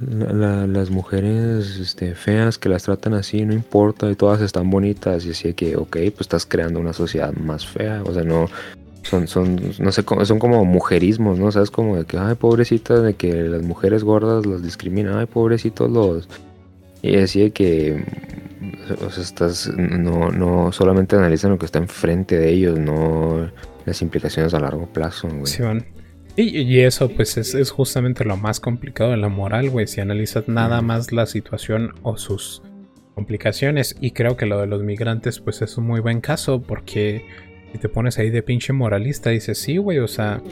las 0.00 0.90
mujeres 0.90 1.78
este, 1.78 2.14
feas 2.14 2.58
que 2.58 2.68
las 2.68 2.84
tratan 2.84 3.14
así, 3.14 3.44
no 3.44 3.52
importa, 3.52 4.10
y 4.10 4.14
todas 4.14 4.40
están 4.40 4.70
bonitas, 4.70 5.26
y 5.26 5.30
así 5.30 5.52
que, 5.52 5.76
ok, 5.76 5.96
pues 5.96 6.20
estás 6.20 6.46
creando 6.46 6.80
una 6.80 6.92
sociedad 6.92 7.32
más 7.34 7.66
fea, 7.66 8.02
o 8.04 8.12
sea, 8.12 8.22
no, 8.22 8.48
son, 9.02 9.26
son, 9.28 9.60
no 9.78 9.92
sé, 9.92 10.04
son 10.24 10.38
como 10.38 10.64
mujerismos, 10.64 11.38
¿no? 11.38 11.52
¿Sabes? 11.52 11.70
Como 11.70 11.96
de 11.96 12.04
que, 12.04 12.18
ay, 12.18 12.34
pobrecitas, 12.34 13.02
de 13.02 13.14
que 13.14 13.32
las 13.32 13.62
mujeres 13.62 14.04
gordas 14.04 14.46
las 14.46 14.62
discriminan, 14.62 15.18
ay, 15.18 15.26
pobrecitos 15.26 15.90
los... 15.90 16.28
Y 17.02 17.16
así 17.16 17.50
que, 17.50 18.04
o 19.06 19.10
sea, 19.10 19.22
estás, 19.22 19.70
no, 19.74 20.30
no, 20.30 20.70
solamente 20.70 21.16
analizan 21.16 21.50
lo 21.50 21.58
que 21.58 21.64
está 21.64 21.78
enfrente 21.78 22.36
de 22.36 22.50
ellos, 22.50 22.78
no 22.78 23.50
las 23.86 24.02
implicaciones 24.02 24.52
a 24.52 24.60
largo 24.60 24.86
plazo, 24.86 25.28
güey. 25.28 25.46
Sí, 25.46 25.62
van. 25.62 25.86
Y, 26.36 26.80
eso, 26.80 27.08
pues, 27.10 27.36
es, 27.36 27.70
justamente 27.70 28.24
lo 28.24 28.36
más 28.36 28.60
complicado 28.60 29.10
de 29.10 29.16
la 29.16 29.28
moral, 29.28 29.68
güey. 29.70 29.86
Si 29.86 30.00
analizas 30.00 30.48
nada 30.48 30.80
más 30.80 31.12
la 31.12 31.26
situación 31.26 31.92
o 32.02 32.16
sus 32.16 32.62
complicaciones. 33.14 33.96
Y 34.00 34.12
creo 34.12 34.36
que 34.36 34.46
lo 34.46 34.60
de 34.60 34.66
los 34.66 34.82
migrantes, 34.82 35.40
pues, 35.40 35.60
es 35.60 35.76
un 35.76 35.86
muy 35.86 36.00
buen 36.00 36.20
caso. 36.20 36.62
Porque 36.62 37.26
si 37.72 37.78
te 37.78 37.88
pones 37.88 38.18
ahí 38.18 38.30
de 38.30 38.42
pinche 38.42 38.72
moralista, 38.72 39.30
dices, 39.30 39.58
sí, 39.58 39.76
güey, 39.76 39.98
o 39.98 40.08
sea, 40.08 40.42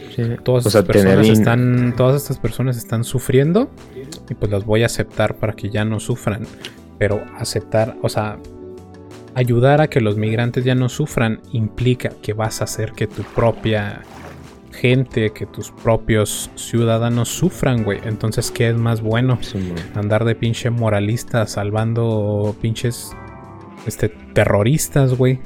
todas 0.44 0.66
estas 0.66 0.85
personas 0.85 1.28
están. 1.28 1.94
Todas 1.97 2.23
estas 2.23 2.38
personas 2.38 2.76
están 2.76 3.04
sufriendo. 3.04 3.70
Y 4.28 4.35
pues 4.35 4.50
las 4.50 4.64
voy 4.64 4.82
a 4.82 4.87
aceptar 4.87 5.37
para 5.37 5.54
que 5.54 5.70
ya 5.70 5.85
no 5.85 6.00
sufran. 6.00 6.47
Pero 6.99 7.25
aceptar, 7.38 7.97
o 8.02 8.08
sea, 8.08 8.38
ayudar 9.35 9.80
a 9.80 9.88
que 9.88 10.00
los 10.00 10.16
migrantes 10.16 10.64
ya 10.64 10.75
no 10.75 10.88
sufran 10.88 11.40
implica 11.52 12.11
que 12.20 12.32
vas 12.32 12.61
a 12.61 12.64
hacer 12.64 12.92
que 12.92 13.06
tu 13.06 13.23
propia 13.23 14.02
gente, 14.78 15.30
que 15.30 15.47
tus 15.47 15.70
propios 15.70 16.50
ciudadanos 16.54 17.28
sufran, 17.28 17.82
güey. 17.82 17.99
Entonces, 18.04 18.50
¿qué 18.50 18.68
es 18.68 18.76
más 18.76 19.00
bueno? 19.00 19.38
Andar 19.94 20.25
de 20.25 20.35
pinche 20.35 20.70
moralista 20.70 21.47
salvando 21.47 22.54
pinches 22.61 23.12
este, 23.87 24.08
terroristas, 24.08 25.14
güey. 25.14 25.40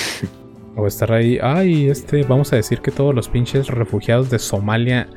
o 0.76 0.86
estar 0.86 1.12
ahí, 1.12 1.38
ay, 1.42 1.88
este, 1.88 2.22
vamos 2.22 2.52
a 2.52 2.56
decir 2.56 2.80
que 2.80 2.90
todos 2.90 3.14
los 3.14 3.28
pinches 3.28 3.68
refugiados 3.68 4.30
de 4.30 4.38
Somalia 4.38 5.08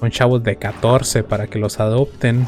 son 0.00 0.10
chavos 0.10 0.42
de 0.42 0.56
14 0.56 1.22
para 1.22 1.46
que 1.46 1.58
los 1.58 1.80
adopten. 1.80 2.46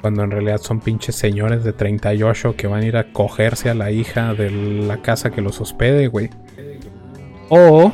Cuando 0.00 0.24
en 0.24 0.32
realidad 0.32 0.58
son 0.58 0.80
pinches 0.80 1.14
señores 1.14 1.62
de 1.62 1.72
38 1.72 2.56
que 2.56 2.66
van 2.66 2.82
a 2.82 2.86
ir 2.86 2.96
a 2.96 3.12
cogerse 3.12 3.70
a 3.70 3.74
la 3.74 3.92
hija 3.92 4.34
de 4.34 4.50
la 4.50 5.00
casa 5.00 5.30
que 5.30 5.40
los 5.40 5.60
hospede, 5.60 6.08
güey. 6.08 6.30
O 7.48 7.92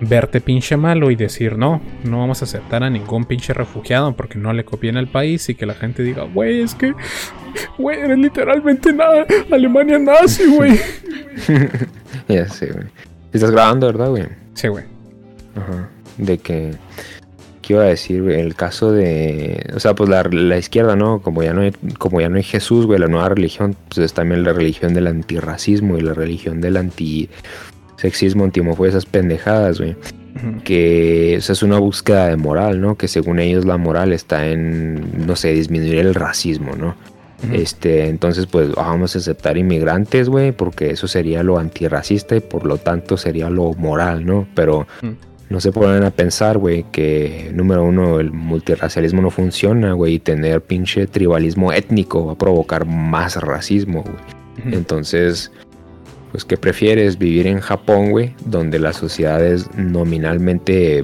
verte 0.00 0.40
pinche 0.40 0.76
malo 0.76 1.10
y 1.10 1.16
decir, 1.16 1.56
no, 1.56 1.80
no 2.04 2.18
vamos 2.18 2.42
a 2.42 2.44
aceptar 2.44 2.82
a 2.84 2.90
ningún 2.90 3.24
pinche 3.24 3.52
refugiado 3.52 4.14
porque 4.14 4.38
no 4.38 4.52
le 4.52 4.64
conviene 4.64 4.98
al 4.98 5.08
país 5.08 5.48
y 5.48 5.54
que 5.54 5.66
la 5.66 5.74
gente 5.74 6.02
diga, 6.02 6.24
güey, 6.24 6.60
es 6.60 6.74
que, 6.74 6.94
güey, 7.78 8.00
eres 8.00 8.18
literalmente 8.18 8.92
nada, 8.92 9.26
Alemania 9.50 9.98
nazi, 9.98 10.46
güey. 10.46 10.78
ya 12.28 12.48
sé, 12.48 12.72
güey. 12.72 12.86
Estás 13.32 13.50
grabando, 13.50 13.86
¿verdad, 13.86 14.10
güey? 14.10 14.24
Sí, 14.54 14.68
güey. 14.68 14.84
Ajá. 15.54 15.88
De 16.18 16.38
que, 16.38 16.72
¿qué 17.62 17.72
iba 17.74 17.82
a 17.82 17.86
decir, 17.86 18.22
güey? 18.22 18.40
El 18.40 18.54
caso 18.54 18.92
de, 18.92 19.70
o 19.74 19.80
sea, 19.80 19.94
pues 19.94 20.08
la, 20.08 20.22
la, 20.24 20.58
izquierda, 20.58 20.96
¿no? 20.96 21.20
Como 21.20 21.42
ya 21.42 21.52
no 21.52 21.62
hay, 21.62 21.72
como 21.98 22.20
ya 22.20 22.28
no 22.28 22.36
hay 22.36 22.42
Jesús, 22.42 22.86
güey, 22.86 22.98
la 22.98 23.08
nueva 23.08 23.30
religión, 23.30 23.76
pues 23.88 23.98
es 23.98 24.14
también 24.14 24.44
la 24.44 24.52
religión 24.52 24.94
del 24.94 25.06
antirracismo 25.06 25.96
y 25.98 26.02
la 26.02 26.14
religión 26.14 26.60
del 26.60 26.76
anti 26.76 27.28
sexismo, 27.96 28.44
antimofobia, 28.44 28.90
esas 28.90 29.06
pendejadas, 29.06 29.78
güey. 29.78 29.96
Que 30.64 31.36
es 31.36 31.62
una 31.62 31.78
búsqueda 31.78 32.28
de 32.28 32.36
moral, 32.36 32.80
¿no? 32.80 32.96
Que 32.96 33.08
según 33.08 33.38
ellos 33.38 33.64
la 33.64 33.78
moral 33.78 34.12
está 34.12 34.46
en, 34.48 35.26
no 35.26 35.34
sé, 35.34 35.52
disminuir 35.52 35.98
el 35.98 36.14
racismo, 36.14 36.76
¿no? 36.76 36.94
Este, 37.52 38.08
entonces, 38.08 38.46
pues 38.46 38.74
vamos 38.74 39.14
a 39.14 39.18
aceptar 39.18 39.56
inmigrantes, 39.56 40.28
güey, 40.28 40.52
porque 40.52 40.90
eso 40.90 41.06
sería 41.06 41.42
lo 41.42 41.58
antirracista 41.58 42.36
y 42.36 42.40
por 42.40 42.66
lo 42.66 42.78
tanto 42.78 43.16
sería 43.16 43.50
lo 43.50 43.72
moral, 43.74 44.24
¿no? 44.24 44.46
Pero 44.54 44.86
no 45.48 45.60
se 45.60 45.70
ponen 45.70 46.02
a 46.02 46.10
pensar, 46.10 46.58
güey, 46.58 46.84
que 46.90 47.50
número 47.54 47.84
uno, 47.84 48.20
el 48.20 48.32
multiracialismo 48.32 49.22
no 49.22 49.30
funciona, 49.30 49.92
güey, 49.92 50.14
y 50.14 50.18
tener 50.18 50.60
pinche 50.62 51.06
tribalismo 51.06 51.72
étnico 51.72 52.26
va 52.26 52.32
a 52.32 52.38
provocar 52.38 52.84
más 52.84 53.36
racismo, 53.36 54.02
güey. 54.02 54.74
Entonces, 54.74 55.52
pues 56.36 56.44
que 56.44 56.58
prefieres 56.58 57.16
vivir 57.16 57.46
en 57.46 57.60
Japón, 57.60 58.10
güey, 58.10 58.34
donde 58.44 58.78
la 58.78 58.92
sociedad 58.92 59.42
es 59.42 59.74
nominalmente 59.74 61.02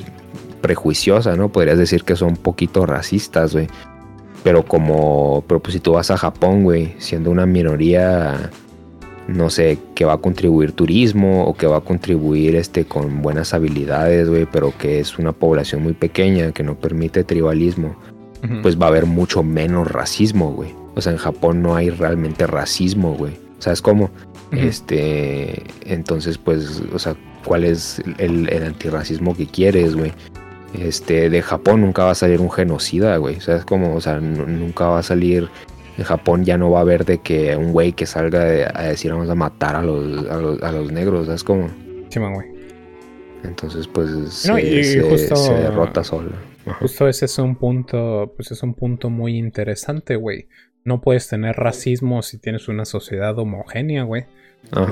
prejuiciosa, 0.61 1.37
¿no? 1.37 1.49
Podrías 1.49 1.79
decir 1.79 2.05
que 2.05 2.17
son 2.17 2.33
un 2.33 2.37
poquito 2.37 2.85
racistas, 2.85 3.55
güey. 3.55 3.67
Pero 4.45 4.63
como, 4.63 5.43
pero 5.49 5.59
pues 5.59 5.73
si 5.73 5.81
tú 5.81 5.93
vas 5.93 6.11
a 6.11 6.19
Japón, 6.19 6.65
güey, 6.65 6.93
siendo 6.99 7.31
una 7.31 7.47
minoría, 7.47 8.51
no 9.27 9.49
sé, 9.49 9.79
que 9.95 10.05
va 10.05 10.13
a 10.13 10.19
contribuir 10.19 10.73
turismo 10.73 11.47
o 11.47 11.55
que 11.55 11.67
va 11.67 11.79
a 11.79 11.81
contribuir 11.81 12.55
este 12.55 12.85
con 12.85 13.23
buenas 13.23 13.55
habilidades, 13.55 14.29
güey, 14.29 14.45
pero 14.45 14.75
que 14.77 15.01
es 15.01 15.19
una 15.19 15.33
población 15.33 15.83
muy 15.83 15.95
pequeña 15.95 16.53
que 16.53 16.63
no 16.63 16.75
permite 16.75 17.25
tribalismo, 17.25 17.97
pues 18.61 18.79
va 18.79 18.85
a 18.85 18.89
haber 18.91 19.07
mucho 19.07 19.43
menos 19.43 19.91
racismo, 19.91 20.53
güey. 20.53 20.75
O 20.95 21.01
sea, 21.01 21.11
en 21.11 21.19
Japón 21.19 21.63
no 21.63 21.75
hay 21.75 21.89
realmente 21.89 22.47
racismo, 22.47 23.15
güey. 23.15 23.41
¿Sabes 23.61 23.81
cómo? 23.81 24.11
Este, 24.53 25.63
entonces, 25.87 26.37
pues, 26.37 26.83
o 26.93 26.99
sea, 26.99 27.17
¿cuál 27.45 27.65
es 27.65 28.03
el, 28.19 28.49
antirracismo 28.65 29.35
que 29.37 29.47
quieres, 29.47 29.97
güey? 29.97 30.13
Este, 30.79 31.31
de 31.31 31.43
Japón 31.43 31.83
nunca 31.83 32.05
va 32.05 32.13
a 32.13 32.15
salir 32.15 32.41
un 32.41 32.51
genocida, 32.51 33.17
güey. 33.17 33.37
O 33.37 33.41
sea, 33.41 33.57
es 33.57 33.65
como, 33.65 33.95
o 33.95 34.01
sea, 34.01 34.21
nunca 34.21 34.87
va 34.87 34.99
a 34.99 35.03
salir. 35.03 35.49
En 35.99 36.05
Japón 36.05 36.45
ya 36.45 36.57
no 36.57 36.71
va 36.71 36.79
a 36.79 36.83
haber 36.83 37.05
de 37.05 37.19
que 37.19 37.55
un 37.57 37.73
güey 37.73 37.93
que 37.93 38.07
salga 38.07 38.71
a 38.75 38.83
decir 38.85 39.13
vamos 39.13 39.29
a 39.29 39.35
matar 39.35 39.77
a 39.77 39.83
los, 39.83 40.27
a 40.63 40.73
los, 40.73 40.91
negros, 40.91 41.27
¿sabes 41.27 41.45
cómo? 41.45 41.69
Sí, 42.09 42.19
güey. 42.19 42.49
Entonces, 43.45 43.87
pues 43.89 44.11
se, 44.33 44.53
derrota 44.53 46.05
solo. 46.05 46.31
Justo 46.79 47.09
ese 47.09 47.25
es 47.25 47.39
un 47.39 47.57
punto, 47.57 48.33
pues 48.37 48.53
es 48.53 48.63
un 48.63 48.75
punto 48.75 49.11
muy 49.11 49.37
interesante, 49.37 50.17
güey. 50.17 50.49
No 50.85 51.01
puedes 51.01 51.29
tener 51.29 51.57
racismo 51.57 52.23
si 52.23 52.39
tienes 52.39 52.69
una 52.69 52.85
sociedad 52.85 53.39
homogénea, 53.39 54.05
güey. 54.05 54.27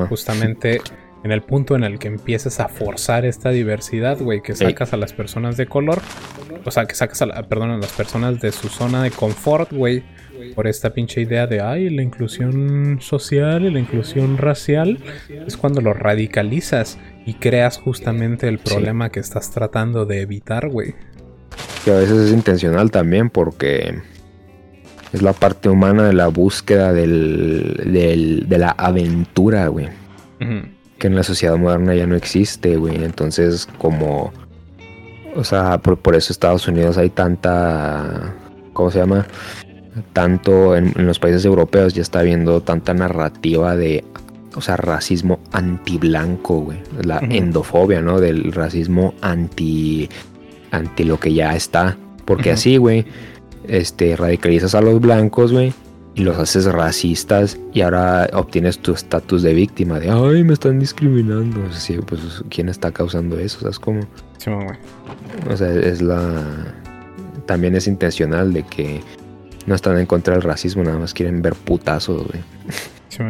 Justamente 0.09 0.81
en 1.23 1.33
el 1.33 1.43
punto 1.43 1.77
en 1.77 1.85
el 1.85 1.99
que 1.99 2.09
empiezas 2.09 2.61
a 2.61 2.69
forzar 2.69 3.25
esta 3.25 3.51
diversidad, 3.51 4.19
güey, 4.19 4.43
que 4.43 4.55
sacas 4.55 4.93
a 4.93 4.97
las 4.97 5.13
personas 5.13 5.57
de 5.57 5.67
color, 5.67 6.01
o 6.65 6.71
sea, 6.71 6.87
que 6.87 6.95
sacas 6.95 7.21
a, 7.23 7.27
la, 7.27 7.43
perdón, 7.43 7.71
a 7.71 7.77
las 7.77 7.93
personas 7.93 8.41
de 8.41 8.53
su 8.53 8.69
zona 8.69 9.03
de 9.03 9.11
confort, 9.11 9.73
güey, 9.73 10.03
por 10.55 10.67
esta 10.67 10.91
pinche 10.91 11.21
idea 11.21 11.47
de, 11.47 11.61
ay, 11.61 11.91
la 11.91 12.03
inclusión 12.03 12.99
social 13.01 13.67
y 13.67 13.71
la 13.71 13.79
inclusión 13.79 14.39
racial, 14.39 14.99
es 15.47 15.57
cuando 15.57 15.81
lo 15.81 15.93
radicalizas 15.93 16.99
y 17.27 17.35
creas 17.35 17.77
justamente 17.77 18.49
el 18.49 18.59
problema 18.59 19.11
que 19.11 19.21
estás 19.21 19.51
tratando 19.51 20.07
de 20.07 20.23
evitar, 20.23 20.69
güey. 20.69 20.95
Que 21.85 21.91
a 21.91 21.95
veces 21.95 22.29
es 22.29 22.33
intencional 22.33 22.91
también 22.91 23.29
porque 23.29 24.01
es 25.13 25.23
la 25.23 25.33
parte 25.33 25.69
humana 25.69 26.07
de 26.07 26.13
la 26.13 26.29
búsqueda 26.29 26.93
del, 26.93 28.45
de 28.49 28.59
la 28.59 28.71
aventura, 28.71 29.69
güey. 29.69 29.89
Que 30.99 31.07
en 31.07 31.17
la 31.17 31.23
sociedad 31.23 31.57
moderna 31.57 31.95
ya 31.95 32.07
no 32.07 32.17
existe, 32.17 32.77
güey. 32.77 33.03
Entonces, 33.05 33.69
como... 33.79 34.33
O 35.35 35.45
sea, 35.45 35.79
por, 35.79 36.15
eso 36.15 36.33
Estados 36.33 36.67
Unidos 36.69 36.97
hay 36.99 37.11
tanta... 37.11 38.35
¿Cómo 38.73 38.91
se 38.91 38.99
llama? 38.99 39.27
Tanto 40.13 40.77
en, 40.77 40.93
los 40.97 41.19
países 41.19 41.45
europeos 41.45 41.95
ya 41.95 42.03
está 42.03 42.21
habiendo 42.21 42.61
tanta 42.61 42.95
narrativa 42.95 43.77
de 43.77 44.05
o 44.55 44.61
sea, 44.61 44.77
racismo 44.77 45.41
anti-blanco, 45.53 46.61
güey. 46.61 46.79
La 47.03 47.19
endofobia, 47.19 48.01
¿no? 48.01 48.21
Del 48.21 48.53
racismo 48.53 49.15
anti, 49.21 50.09
anti 50.71 51.05
lo 51.05 51.21
que 51.21 51.33
ya 51.33 51.55
está. 51.55 51.97
Porque 52.25 52.53
así, 52.53 52.77
güey, 52.77 53.07
este, 53.67 54.17
radicalizas 54.17 54.75
a 54.75 54.81
los 54.81 55.01
blancos, 55.01 55.53
güey, 55.53 55.73
y 56.15 56.23
los 56.23 56.39
haces 56.39 56.67
racistas 56.67 57.59
y 57.73 57.83
ahora 57.83 58.29
obtienes 58.33 58.79
tu 58.79 58.93
estatus 58.93 59.43
de 59.43 59.55
víctima, 59.55 60.01
de, 60.01 60.11
ay, 60.11 60.45
me 60.45 60.55
están 60.55 60.79
discriminando. 60.79 61.61
O 61.65 61.73
sea, 61.73 62.01
pues, 62.03 62.43
¿quién 62.51 62.69
está 62.69 62.91
causando 62.93 63.39
eso? 63.39 63.61
¿Sabes 63.61 63.79
cómo? 63.79 64.01
Sí, 64.39 64.51
güey. 64.51 64.79
O 65.51 65.57
sea, 65.57 65.73
es 65.73 66.03
la... 66.03 66.45
También 67.47 67.75
es 67.75 67.87
intencional 67.87 68.53
de 68.53 68.63
que 68.65 69.01
no 69.67 69.75
están 69.75 69.99
en 69.99 70.07
contra 70.07 70.35
del 70.35 70.43
racismo, 70.43 70.83
nada 70.83 70.99
más 70.99 71.15
quieren 71.15 71.43
ver 71.43 71.55
putazos, 71.55 72.27
güey. 72.27 72.43
Sí, 73.09 73.23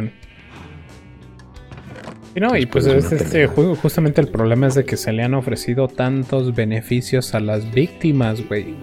Y 2.35 2.39
no, 2.39 2.55
y 2.55 2.65
pues, 2.65 2.87
pues 2.87 3.11
este, 3.11 3.47
justamente 3.47 4.21
el 4.21 4.27
problema 4.27 4.67
es 4.67 4.75
de 4.75 4.85
que 4.85 4.95
se 4.95 5.11
le 5.11 5.23
han 5.23 5.33
ofrecido 5.33 5.87
tantos 5.87 6.53
beneficios 6.55 7.33
a 7.33 7.39
las 7.39 7.71
víctimas, 7.71 8.47
güey 8.47 8.75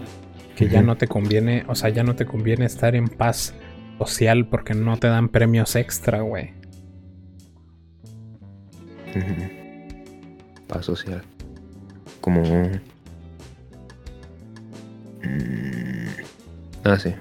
que 0.59 0.69
ya 0.69 0.83
no 0.83 0.97
te 0.97 1.07
conviene, 1.07 1.65
o 1.69 1.77
sea, 1.77 1.89
ya 1.91 2.03
no 2.03 2.17
te 2.17 2.27
conviene 2.27 2.65
estar 2.65 2.97
en 2.97 3.07
paz 3.07 3.55
social 3.97 4.49
porque 4.49 4.75
no 4.75 4.97
te 4.97 5.07
dan 5.07 5.29
premios 5.29 5.77
extra, 5.77 6.23
güey. 6.23 6.53
Paz 10.67 10.85
social. 10.85 11.23
Como... 12.21 12.43
Mm, 15.23 16.09
ah, 16.83 16.99
sí. 16.99 17.15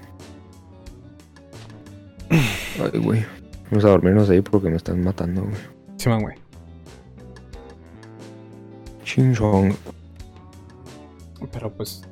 Ay, 2.30 2.98
güey. 2.98 3.24
Vamos 3.70 3.84
a 3.84 3.88
dormirnos 3.90 4.28
ahí 4.30 4.40
porque 4.40 4.68
me 4.68 4.78
están 4.78 5.00
matando, 5.04 5.42
güey. 5.42 5.54
Sí, 5.96 6.08
man, 6.08 6.22
güey. 6.22 6.34
Ching. 9.04 9.36
Pero 11.52 11.72
pues 11.72 12.02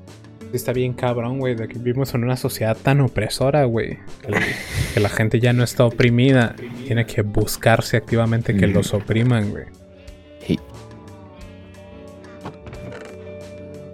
está 0.52 0.72
bien 0.72 0.92
cabrón, 0.94 1.38
güey, 1.38 1.54
de 1.54 1.68
que 1.68 1.78
vivimos 1.78 2.14
en 2.14 2.24
una 2.24 2.36
sociedad 2.36 2.76
tan 2.76 3.00
opresora, 3.00 3.64
güey. 3.64 3.98
Que, 4.22 4.30
la- 4.32 4.40
que 4.94 5.00
la 5.00 5.08
gente 5.08 5.40
ya 5.40 5.52
no 5.52 5.62
está 5.64 5.84
oprimida. 5.84 6.54
Tiene 6.86 7.06
que 7.06 7.22
buscarse 7.22 7.96
activamente 7.96 8.56
que 8.56 8.64
Ujú. 8.66 8.74
los 8.74 8.94
opriman, 8.94 9.50
güey. 9.50 9.64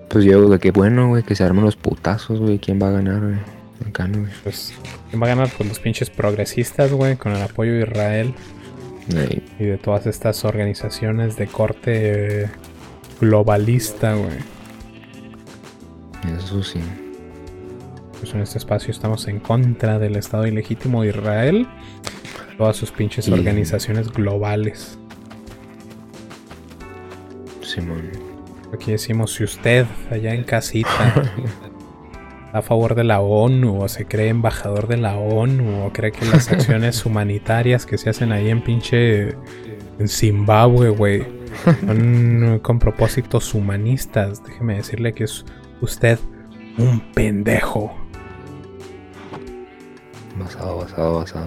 Pues 0.08 0.24
yo, 0.26 0.48
de 0.50 0.58
que 0.58 0.70
bueno, 0.72 1.08
güey, 1.08 1.22
que 1.22 1.34
se 1.34 1.42
armen 1.42 1.64
los 1.64 1.76
putazos, 1.76 2.38
güey. 2.38 2.58
¿Quién 2.58 2.78
va 2.82 2.88
a 2.88 2.92
ganar, 2.92 3.20
güey? 3.20 3.36
Acá, 3.88 4.06
¿no, 4.08 4.18
güey? 4.20 4.30
Pues, 4.42 4.74
¿quién 5.08 5.22
va 5.22 5.26
a 5.26 5.30
ganar? 5.30 5.48
Pues 5.56 5.68
los 5.68 5.78
pinches 5.80 6.10
progresistas, 6.10 6.92
güey, 6.92 7.16
con 7.16 7.32
el 7.32 7.40
apoyo 7.42 7.72
de 7.72 7.80
Israel 7.82 8.34
y 9.58 9.64
de 9.64 9.78
todas 9.78 10.06
estas 10.06 10.44
organizaciones 10.44 11.36
de 11.36 11.46
corte 11.46 12.42
eh, 12.44 12.48
globalista, 13.20 14.14
güey. 14.14 14.36
Eso 16.36 16.62
sí. 16.62 16.80
Pues 18.20 18.34
en 18.34 18.40
este 18.40 18.58
espacio 18.58 18.90
estamos 18.92 19.26
en 19.26 19.40
contra 19.40 19.98
del 19.98 20.16
Estado 20.16 20.46
ilegítimo 20.46 21.02
de 21.02 21.08
Israel. 21.08 21.66
Todas 22.56 22.76
sus 22.76 22.92
pinches 22.92 23.28
Y- 23.28 23.32
organizaciones 23.32 24.08
globales. 24.12 24.98
Simón. 27.62 28.10
Aquí 28.72 28.92
decimos, 28.92 29.34
si 29.34 29.44
usted 29.44 29.86
allá 30.10 30.34
en 30.34 30.44
casita 30.44 30.88
está 32.46 32.58
a 32.58 32.62
favor 32.62 32.94
de 32.94 33.04
la 33.04 33.20
ONU 33.20 33.82
o 33.82 33.88
se 33.88 34.04
cree 34.04 34.28
embajador 34.28 34.86
de 34.86 34.98
la 34.98 35.16
ONU 35.16 35.84
o 35.86 35.92
cree 35.92 36.12
que 36.12 36.24
las 36.26 36.50
acciones 36.52 37.04
humanitarias 37.06 37.86
que 37.86 37.96
se 37.98 38.10
hacen 38.10 38.30
ahí 38.32 38.50
en 38.50 38.62
pinche 38.62 39.30
en 39.98 40.08
Zimbabue, 40.08 40.90
güey, 40.90 41.24
son 41.86 42.58
con 42.62 42.78
propósitos 42.78 43.54
humanistas, 43.54 44.42
déjeme 44.44 44.76
decirle 44.76 45.12
que 45.12 45.24
es 45.24 45.44
usted 45.82 46.18
un 46.78 47.00
pendejo. 47.12 47.92
Basado, 50.38 50.78
basado, 50.78 51.14
basado. 51.18 51.46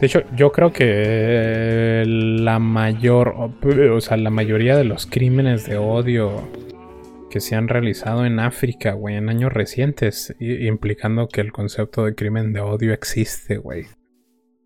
De 0.00 0.06
hecho, 0.06 0.22
yo 0.34 0.52
creo 0.52 0.72
que 0.72 2.02
la 2.06 2.58
mayor, 2.58 3.34
o 3.92 4.00
sea, 4.00 4.16
la 4.18 4.30
mayoría 4.30 4.76
de 4.76 4.84
los 4.84 5.06
crímenes 5.06 5.66
de 5.66 5.78
odio 5.78 6.48
que 7.30 7.40
se 7.40 7.54
han 7.56 7.68
realizado 7.68 8.24
en 8.26 8.38
África, 8.38 8.92
güey, 8.92 9.16
en 9.16 9.28
años 9.30 9.52
recientes, 9.52 10.34
implicando 10.38 11.28
que 11.28 11.40
el 11.40 11.50
concepto 11.52 12.04
de 12.04 12.14
crimen 12.14 12.52
de 12.52 12.60
odio 12.60 12.92
existe, 12.92 13.56
güey, 13.56 13.86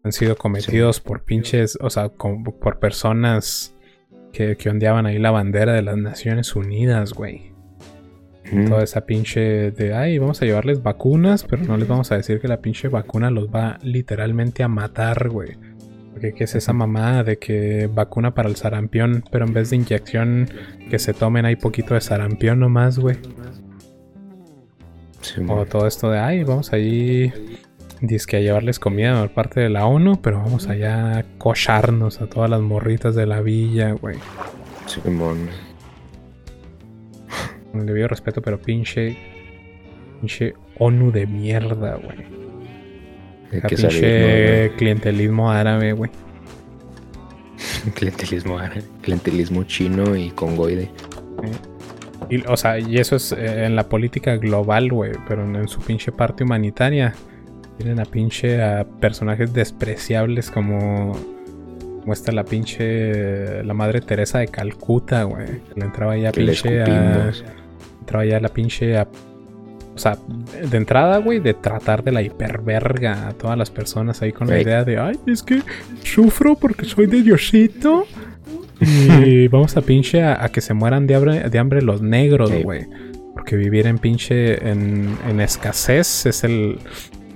han 0.03 0.13
sido 0.13 0.37
cometidos 0.37 1.01
por 1.01 1.25
pinches, 1.25 1.79
o 1.81 1.91
sea, 1.91 2.09
con- 2.09 2.43
por 2.45 2.79
personas 2.81 3.77
que, 4.33 4.57
que 4.57 4.69
ondeaban 4.71 5.07
ahí 5.07 5.19
la 5.19 5.31
bandera 5.31 5.73
de 5.73 5.83
las 5.83 5.97
Naciones 5.97 6.55
Unidas, 6.57 7.13
güey. 7.13 7.51
Mm. 8.51 8.69
Toda 8.69 8.83
esa 8.83 9.07
pinche 9.07 9.71
de, 9.71 9.95
ay, 9.95 10.19
vamos 10.19 10.43
a 10.43 10.45
llevarles 10.45 10.83
vacunas, 10.83 11.45
pero 11.45 11.65
no 11.65 11.77
les 11.77 11.87
vamos 11.87 12.11
a 12.11 12.17
decir 12.17 12.41
que 12.41 12.49
la 12.49 12.61
pinche 12.61 12.89
vacuna 12.89 13.31
los 13.31 13.49
va 13.49 13.79
literalmente 13.83 14.63
a 14.63 14.69
matar, 14.69 15.29
güey. 15.29 15.57
Porque 16.13 16.33
qué 16.35 16.45
es 16.45 16.55
esa 16.55 16.73
mamada 16.73 17.23
de 17.23 17.39
que 17.39 17.89
vacuna 17.93 18.35
para 18.35 18.49
el 18.49 18.57
sarampión, 18.57 19.23
pero 19.31 19.47
en 19.47 19.52
vez 19.52 19.71
de 19.71 19.76
inyección 19.76 20.49
que 20.91 20.99
se 20.99 21.15
tomen 21.15 21.45
hay 21.45 21.57
poquito 21.57 21.95
de 21.95 22.00
sarampión 22.00 22.61
nomás, 22.61 22.99
güey. 22.99 23.17
O 25.49 25.67
todo 25.67 25.87
esto 25.87 26.11
de, 26.11 26.19
ay, 26.19 26.43
vamos 26.45 26.73
ahí, 26.73 27.33
que 28.26 28.36
a 28.36 28.41
llevarles 28.41 28.78
comida 28.78 29.21
por 29.21 29.30
parte 29.30 29.60
de 29.60 29.69
la 29.69 29.86
ONU, 29.86 30.21
pero 30.23 30.39
vamos 30.39 30.69
allá 30.69 31.19
a 31.19 31.25
cocharnos 31.39 32.21
a 32.21 32.26
todas 32.26 32.49
las 32.49 32.60
morritas 32.60 33.15
de 33.15 33.26
la 33.26 33.41
villa, 33.41 33.93
güey. 33.93 34.17
Simón. 34.86 35.49
Con 37.71 37.82
el 37.82 37.86
debido 37.86 38.08
respeto, 38.08 38.41
pero 38.41 38.60
pinche, 38.60 39.17
pinche 40.21 40.54
ONU 40.78 41.13
de 41.13 41.26
mierda, 41.26 41.97
güey. 41.97 42.19
Pinche 43.50 43.76
salir, 43.76 44.73
clientelismo 44.76 45.50
árabe, 45.50 45.93
güey. 45.93 46.10
¿no? 47.84 47.93
Clientelismo 47.95 48.58
árabe, 48.58 48.82
clientelismo 49.02 49.65
chino 49.65 50.17
y 50.17 50.30
congoide. 50.30 50.91
Y, 52.28 52.43
o 52.47 52.56
sea, 52.56 52.78
y 52.78 52.99
eso 52.99 53.17
es 53.17 53.32
eh, 53.32 53.65
en 53.67 53.76
la 53.76 53.89
política 53.89 54.36
global, 54.36 54.91
güey. 54.91 55.13
Pero 55.28 55.45
en, 55.45 55.56
en 55.56 55.69
su 55.69 55.80
pinche 55.80 56.13
parte 56.13 56.45
humanitaria. 56.45 57.15
Tienen 57.80 57.99
a 57.99 58.04
pinche 58.04 58.62
a 58.62 58.84
personajes 59.00 59.54
despreciables 59.54 60.50
como. 60.50 61.16
Como 62.00 62.12
está 62.12 62.30
la 62.30 62.45
pinche. 62.45 63.64
La 63.64 63.73
madre 63.73 64.02
Teresa 64.02 64.40
de 64.40 64.49
Calcuta, 64.49 65.23
güey. 65.23 65.47
Le 65.76 65.84
entraba 65.86 66.14
ya 66.19 66.30
pinche 66.30 66.82
a. 66.82 67.32
Entraba 68.00 68.25
ya 68.26 68.38
la 68.38 68.50
pinche 68.50 68.99
a. 68.99 69.08
O 69.95 69.99
sea, 69.99 70.19
de 70.71 70.76
entrada, 70.76 71.19
güey, 71.19 71.40
de 71.40 71.54
tratar 71.54 72.02
de 72.04 72.12
la 72.12 72.23
hiperverga 72.23 73.28
a 73.28 73.32
todas 73.32 73.56
las 73.58 73.71
personas 73.71 74.21
ahí 74.23 74.32
con 74.32 74.49
la 74.49 74.60
idea 74.60 74.84
de, 74.84 74.99
ay, 74.99 75.19
es 75.26 75.43
que 75.43 75.62
sufro 76.04 76.54
porque 76.56 76.84
soy 76.84 77.06
de 77.06 77.23
Diosito. 77.23 78.06
Y 78.80 79.49
vamos 79.49 79.76
a 79.76 79.80
pinche 79.82 80.23
a, 80.23 80.43
a 80.45 80.49
que 80.50 80.60
se 80.60 80.75
mueran 80.75 81.06
de 81.06 81.14
hambre, 81.16 81.49
de 81.50 81.58
hambre 81.58 81.82
los 81.82 82.00
negros, 82.02 82.50
Sí. 82.50 82.62
güey. 82.62 82.86
Porque 83.34 83.56
vivir 83.56 83.86
en 83.86 83.99
pinche, 83.99 84.69
en, 84.71 85.16
en 85.28 85.40
escasez 85.40 86.26
es 86.26 86.45
el, 86.45 86.78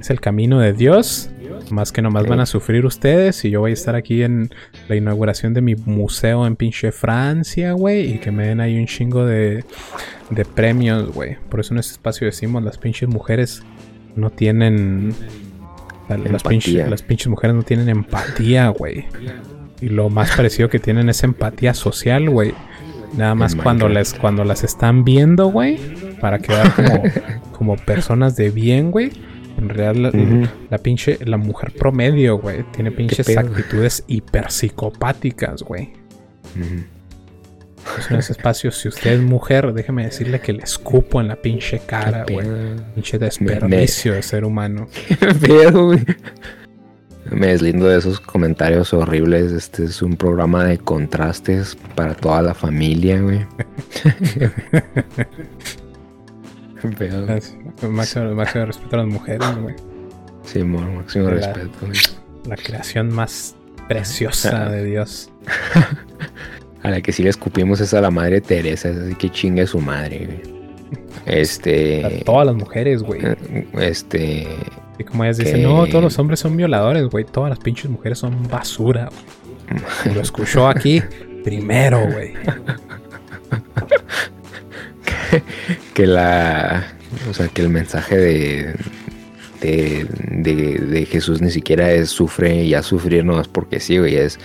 es 0.05 0.11
el 0.11 0.21
camino 0.21 0.61
de 0.61 0.73
Dios. 0.73 1.31
Más 1.71 1.93
que 1.93 2.03
nomás 2.03 2.25
Sí. 2.25 2.29
van 2.29 2.41
a 2.41 2.47
sufrir 2.47 2.85
ustedes 2.85 3.43
y 3.45 3.51
yo 3.51 3.61
voy 3.61 3.71
a 3.71 3.75
estar 3.75 3.95
aquí 3.95 4.23
en 4.23 4.51
la 4.89 4.97
inauguración 4.97 5.55
de 5.55 5.63
mi 5.63 5.75
museo 5.77 6.47
en 6.47 6.57
pinche 6.57 6.93
Francia, 6.93 7.73
güey. 7.73 8.15
Y 8.15 8.19
que 8.19 8.31
me 8.31 8.47
den 8.47 8.61
ahí 8.61 8.79
un 8.79 8.87
chingo 8.87 9.25
de, 9.25 9.65
de 10.31 10.45
premios, 10.45 11.11
güey. 11.13 11.37
Por 11.49 11.61
eso 11.61 11.73
en 11.75 11.81
este 11.81 11.93
espacio 11.93 12.27
decimos, 12.27 12.63
las 12.63 12.77
pinches 12.77 13.09
mujeres 13.09 13.63
no 14.15 14.29
tienen... 14.31 15.15
la- 16.09 16.19
Las 16.19 16.43
pinches, 16.43 16.89
las 16.89 17.03
pinches 17.03 17.29
mujeres 17.29 17.57
no 17.57 17.63
tienen 17.63 17.89
empatía, 17.89 18.69
güey. 18.69 19.07
Y 19.81 19.89
lo 19.89 20.11
más 20.11 20.37
parecido 20.37 20.69
que 20.69 20.79
tienen 20.79 21.09
es 21.09 21.23
empatía 21.25 21.73
social, 21.73 22.29
güey. 22.29 22.53
Nada 23.17 23.35
más 23.35 23.55
cuando 23.55 23.89
les, 23.89 24.13
cuando 24.13 24.45
las 24.45 24.65
están 24.65 25.05
viendo, 25.05 25.47
güey. 25.47 25.79
Para 26.21 26.41
quedar 26.41 26.75
como, 26.75 27.03
como 27.53 27.77
personas 27.77 28.37
de 28.37 28.51
bien, 28.51 28.91
güey. 28.91 29.13
En 29.57 29.69
realidad, 29.69 30.13
la, 30.71 30.79
pinche, 30.79 31.19
la 31.25 31.37
mujer 31.37 31.73
promedio, 31.73 32.39
güey. 32.39 32.65
Tiene 32.73 32.91
pinches 32.91 33.37
actitudes 33.37 34.05
hiperpsicopáticas, 34.09 35.63
güey. 35.63 35.93
Ujú. 36.57 36.85
Pues 37.95 38.11
en 38.11 38.17
ese 38.17 38.33
espacio, 38.33 38.71
si 38.71 38.89
usted 38.89 39.13
es 39.13 39.21
mujer, 39.21 39.73
déjeme 39.73 40.05
decirle 40.05 40.41
que 40.41 40.53
le 40.53 40.63
escupo 40.63 41.21
en 41.21 41.29
la 41.29 41.37
pinche 41.37 41.81
cara, 41.87 42.25
güey. 42.29 42.47
Pinche 42.95 43.19
desperdicio 43.19 44.15
de 44.15 44.23
ser 44.23 44.45
humano. 44.45 44.89
Qué 45.09 45.17
pedo, 45.17 45.87
güey. 45.87 46.05
Me 47.31 47.49
deslindo 47.49 47.87
de 47.87 47.99
esos 47.99 48.21
comentarios 48.21 48.93
horribles. 48.93 49.53
Este 49.53 49.85
es 49.85 50.03
un 50.03 50.17
programa 50.17 50.65
de 50.65 50.79
contrastes 50.79 51.77
para 51.95 52.15
toda 52.15 52.43
la 52.43 52.55
familia, 52.55 53.21
güey. 53.21 53.47
Qué 56.91 56.97
pedo. 56.97 57.35
Es- 57.35 57.57
Máximo, 57.89 58.35
máximo 58.35 58.67
respeto 58.67 58.97
a 58.97 58.99
las 59.01 59.09
mujeres, 59.09 59.49
güey. 59.61 59.75
Simón, 60.45 60.97
máximo 60.97 61.25
La- 61.27 61.31
respeto, 61.35 61.71
güey. 61.83 61.99
La 62.47 62.57
creación 62.57 63.13
más 63.13 63.57
preciosa 63.89 64.69
de 64.71 64.85
Dios. 64.85 65.31
A 66.83 66.91
la 66.91 67.01
que 67.01 67.13
sí 67.13 67.23
le 67.23 67.31
escupimos 67.31 67.81
es 67.81 67.95
a 67.95 68.03
la 68.03 68.11
madre 68.11 68.43
Teresa, 68.43 68.91
así 68.91 69.15
que 69.15 69.31
chingue 69.31 69.67
su 69.67 69.79
madre, 69.81 70.27
güey. 70.27 70.43
A 71.27 71.31
Este. 71.31 72.23
todas 72.27 72.45
las 72.47 72.55
mujeres, 72.55 73.03
güey. 73.03 73.23
Este. 73.81 74.47
Y 74.99 75.05
como 75.05 75.25
ellas 75.25 75.39
dicen, 75.39 75.63
no, 75.63 75.87
todos 75.87 76.05
los 76.05 76.19
hombres 76.19 76.41
son 76.41 76.55
violadores, 76.59 77.07
güey. 77.07 77.25
Todas 77.25 77.49
las 77.49 77.59
pinches 77.59 77.91
mujeres 77.91 78.19
son 78.19 78.47
basura, 78.49 79.09
güey. 80.05 80.15
Lo 80.15 80.21
escuchó 80.21 80.69
aquí 80.69 81.01
primero, 81.45 82.01
güey. 82.13 82.35
que 85.95 86.07
la 86.07 86.85
o 87.31 87.35
sea 87.35 87.49
que 87.49 87.63
el 87.63 87.71
mensaje 87.71 88.19
de 88.19 88.75
de, 89.61 90.07
de, 90.31 90.79
de 90.79 91.07
Jesús 91.07 91.41
ni 91.41 91.51
siquiera 91.51 91.91
es 91.93 92.11
sufre 92.11 92.65
y 92.65 92.75
a 92.75 92.83
sufrir 92.83 93.25
no 93.25 93.41
es 93.41 93.49
porque 93.49 93.81
sí 93.81 93.99
güey 93.99 94.17
es 94.17 94.39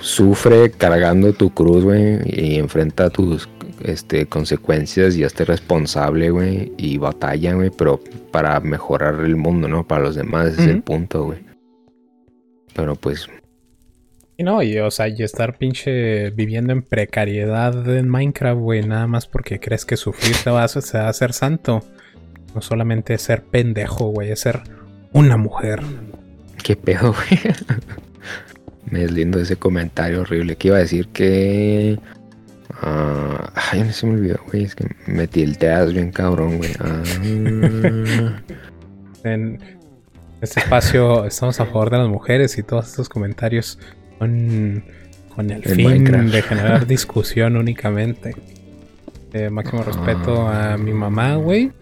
sufre 0.00 0.70
cargando 0.70 1.32
tu 1.32 1.50
cruz 1.50 1.84
güey 1.84 2.18
y 2.24 2.56
enfrenta 2.56 3.10
tus 3.10 3.48
este 3.84 4.26
consecuencias 4.26 5.16
y 5.16 5.24
hazte 5.24 5.44
responsable 5.44 6.30
güey 6.30 6.72
y 6.76 6.98
batalla 6.98 7.54
güey 7.54 7.70
pero 7.70 8.00
para 8.32 8.58
mejorar 8.60 9.20
el 9.20 9.36
mundo 9.36 9.68
no 9.68 9.86
para 9.86 10.02
los 10.02 10.16
demás 10.16 10.48
ese 10.48 10.62
es 10.62 10.68
el 10.68 10.82
punto 10.82 11.24
güey. 11.24 11.46
Pero 12.74 12.94
pues 12.94 13.26
Y 14.38 14.42
no, 14.42 14.62
y 14.62 14.78
o 14.78 14.90
sea, 14.90 15.08
y 15.08 15.22
estar 15.22 15.56
pinche 15.56 16.30
viviendo 16.30 16.72
en 16.72 16.82
precariedad 16.82 17.96
en 17.96 18.08
Minecraft, 18.08 18.60
güey, 18.60 18.86
nada 18.86 19.06
más 19.06 19.26
porque 19.26 19.58
crees 19.58 19.86
que 19.86 19.96
sufrir 19.96 20.36
te 20.44 20.50
va 20.50 20.62
a 20.62 20.64
hacer, 20.64 21.32
santo. 21.32 21.82
No 22.54 22.60
solamente 22.60 23.14
es 23.14 23.22
ser 23.22 23.42
pendejo, 23.44 24.08
güey, 24.08 24.30
es 24.30 24.40
ser 24.40 24.60
una 25.12 25.38
mujer. 25.38 25.80
¿Qué 26.62 26.76
pedo, 26.76 27.14
güey? 27.14 27.40
Me 28.90 29.04
es 29.04 29.10
lindo 29.10 29.40
ese 29.40 29.56
comentario 29.56 30.20
horrible 30.20 30.56
que 30.56 30.68
iba 30.68 30.76
a 30.76 30.80
decir 30.80 31.08
que... 31.08 31.98
ah, 32.82 33.50
ay, 33.54 33.82
no 33.82 33.92
se 33.92 34.06
me 34.06 34.14
olvidó, 34.14 34.38
güey. 34.50 34.64
Es 34.64 34.76
que 34.76 34.86
me 35.06 35.26
tilteas 35.26 35.92
bien 35.92 36.12
cabrón, 36.12 36.58
güey. 36.58 36.70
Ah, 36.78 37.02
En 39.24 39.58
este 40.40 40.60
espacio 40.60 41.24
estamos 41.24 41.58
a 41.58 41.66
favor 41.66 41.90
de 41.90 41.98
las 41.98 42.08
mujeres 42.08 42.58
y 42.58 42.62
todos 42.62 42.86
estos 42.86 43.08
comentarios 43.08 43.78
son 44.18 44.84
con 45.34 45.50
el 45.50 45.62
fin 45.62 45.86
Minecraft. 45.86 46.32
de 46.32 46.42
generar 46.42 46.86
discusión 46.96 47.56
únicamente. 47.56 48.34
Eh, 49.32 49.50
máximo 49.50 49.82
respeto 49.82 50.48
a 50.48 50.78
mi 50.78 50.92
mamá, 50.92 51.34
güey. 51.36 51.72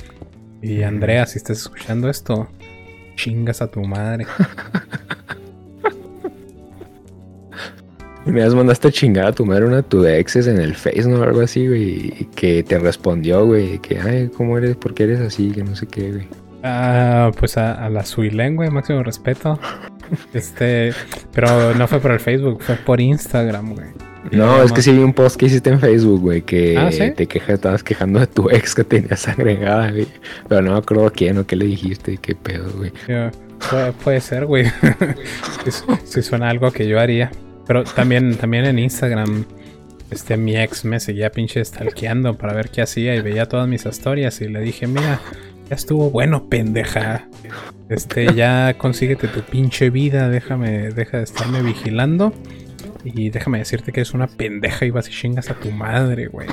Y 0.61 0.83
Andrea, 0.83 1.27
si 1.27 1.39
estás 1.39 1.59
escuchando 1.59 2.09
esto, 2.09 2.49
chingas 3.17 3.63
a 3.63 3.71
tu 3.71 3.83
madre. 3.83 4.27
me 8.25 8.43
has 8.43 8.55
mandaste 8.55 8.89
a 8.89 8.91
chingar 8.91 9.27
a 9.27 9.33
tu 9.33 9.45
madre 9.45 9.67
una 9.67 9.77
de 9.77 9.83
tus 9.83 10.07
exes 10.07 10.47
en 10.47 10.59
el 10.59 10.75
Face, 10.75 11.07
¿no? 11.07 11.23
Algo 11.23 11.43
así, 11.43 11.69
güey. 11.69 12.29
Que 12.35 12.63
te 12.63 12.79
respondió, 12.79 13.45
güey. 13.47 13.79
Que, 13.79 14.01
ay, 14.01 14.31
¿cómo 14.35 14.57
eres? 14.59 14.77
¿Por 14.77 14.95
qué 14.95 15.05
eres 15.05 15.21
así? 15.21 15.51
Que 15.51 15.63
no 15.63 15.77
sé 15.77 15.87
qué, 15.87 16.11
güey. 16.11 16.27
Ah, 16.67 17.31
pues 17.39 17.59
a, 17.59 17.75
a 17.85 17.91
la 17.91 18.05
Suilén, 18.05 18.57
güey, 18.57 18.71
máximo 18.71 19.03
respeto. 19.03 19.59
Este, 20.33 20.93
pero 21.33 21.75
no 21.75 21.87
fue 21.87 22.01
por 22.01 22.11
el 22.13 22.21
Facebook, 22.21 22.63
fue 22.63 22.77
por 22.77 23.01
Instagram, 23.01 23.75
güey. 23.75 23.87
No, 24.33 24.63
es 24.63 24.73
que 24.73 24.81
sí 24.81 24.91
vi 24.93 25.01
un 25.01 25.13
post 25.13 25.37
que 25.37 25.47
hiciste 25.47 25.69
en 25.69 25.79
Facebook, 25.79 26.21
güey, 26.21 26.41
que 26.43 26.79
Ah, 26.79 26.91
¿sí? 26.91 27.11
te 27.11 27.27
quejas, 27.27 27.51
estabas 27.51 27.83
quejando 27.85 28.21
de 28.21 28.27
tu 28.27 28.49
ex 28.51 28.75
que 28.75 28.83
tenías 28.85 29.29
agregada, 29.29 29.91
güey. 29.91 30.07
Pero 30.49 30.63
no 30.63 30.73
me 30.73 30.79
acuerdo 30.79 31.13
quién 31.15 31.37
o 31.37 31.47
qué 31.47 31.57
le 31.57 31.67
dijiste, 31.67 32.17
qué 32.17 32.35
pedo, 32.35 32.71
güey. 32.77 32.93
Puede 34.03 34.21
ser, 34.21 34.47
güey. 34.47 34.65
Si 35.65 35.71
si 36.05 36.23
suena 36.23 36.49
algo 36.49 36.71
que 36.73 36.87
yo 36.89 36.99
haría. 37.01 37.31
Pero 37.67 37.85
también, 37.85 38.37
también 38.37 38.65
en 38.67 38.79
Instagram, 38.79 39.45
este, 40.11 40.37
mi 40.37 40.57
ex 40.57 40.85
me 40.85 41.01
seguía 41.01 41.31
pinche 41.31 41.65
stalkeando 41.65 42.37
para 42.37 42.53
ver 42.55 42.69
qué 42.71 42.83
hacía 42.83 43.15
y 43.17 43.21
veía 43.23 43.47
todas 43.47 43.67
mis 43.69 43.85
historias 43.87 44.41
y 44.43 44.49
le 44.49 44.61
dije, 44.61 44.87
mira, 44.87 45.21
ya 45.69 45.77
estuvo 45.77 46.11
bueno, 46.11 46.49
pendeja. 46.49 47.29
Este, 47.89 48.33
ya 48.35 48.75
consíguete 48.79 49.29
tu 49.29 49.41
pinche 49.43 49.91
vida, 49.91 50.29
déjame, 50.29 50.91
deja 50.91 51.19
de 51.19 51.25
estarme 51.25 51.63
vigilando. 51.63 52.33
Y 53.05 53.29
déjame 53.31 53.59
decirte 53.59 53.93
que 53.93 54.01
eres 54.01 54.15
una 54.15 54.27
pendeja 54.27 54.87
y 54.87 54.91
vas 54.91 55.09
y 55.09 55.13
chingas 55.13 55.51
a 55.51 55.55
tu 55.55 55.71
madre, 55.71 56.27
güey. 56.29 56.49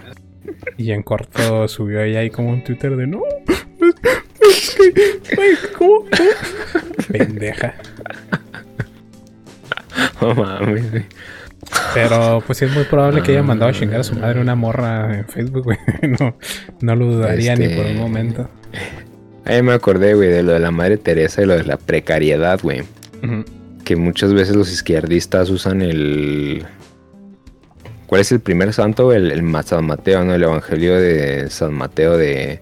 Y 0.77 0.91
en 0.91 1.01
corto 1.03 1.67
subió 1.67 2.01
ella 2.01 2.19
ahí 2.19 2.29
como 2.29 2.49
un 2.49 2.63
Twitter 2.63 2.95
de 2.97 3.07
no. 3.07 3.21
Es 4.41 4.75
que, 4.75 5.35
güey, 5.35 5.49
¿cómo? 5.77 5.99
cómo?". 5.99 6.07
Pendeja. 7.11 7.75
No 10.21 10.35
mames. 10.35 10.85
Pero 11.93 12.43
pues 12.45 12.61
es 12.61 12.71
muy 12.73 12.83
probable 12.83 13.21
que 13.21 13.31
haya 13.31 13.43
mandado 13.43 13.71
a 13.71 13.73
chingar 13.73 14.01
a 14.01 14.03
su 14.03 14.15
madre 14.15 14.41
una 14.41 14.55
morra 14.55 15.17
en 15.19 15.25
Facebook, 15.27 15.63
güey. 15.63 15.77
No, 16.19 16.35
no 16.81 16.95
lo 16.95 17.05
dudaría 17.05 17.55
ni 17.55 17.67
por 17.69 17.85
un 17.85 17.91
Este- 17.91 17.99
momento. 18.01 18.49
Ahí 19.45 19.61
me 19.63 19.73
acordé, 19.73 20.13
güey, 20.13 20.29
de 20.29 20.43
lo 20.43 20.51
de 20.53 20.59
la 20.59 20.71
madre 20.71 20.97
Teresa 20.97 21.41
y 21.41 21.45
lo 21.45 21.55
de 21.55 21.63
la 21.63 21.77
precariedad, 21.77 22.59
güey. 22.61 22.83
Que 23.83 23.95
muchas 23.95 24.33
veces 24.33 24.55
los 24.55 24.71
izquierdistas 24.71 25.49
usan 25.49 25.81
el. 25.81 26.63
¿Cuál 28.07 28.21
es 28.21 28.31
el 28.31 28.39
primer 28.39 28.73
santo? 28.73 29.11
El, 29.13 29.31
San 29.65 29.85
Mateo, 29.85 30.23
¿no? 30.23 30.33
El 30.35 30.43
evangelio 30.43 30.95
de 30.99 31.49
San 31.49 31.73
Mateo 31.73 32.17
de. 32.17 32.59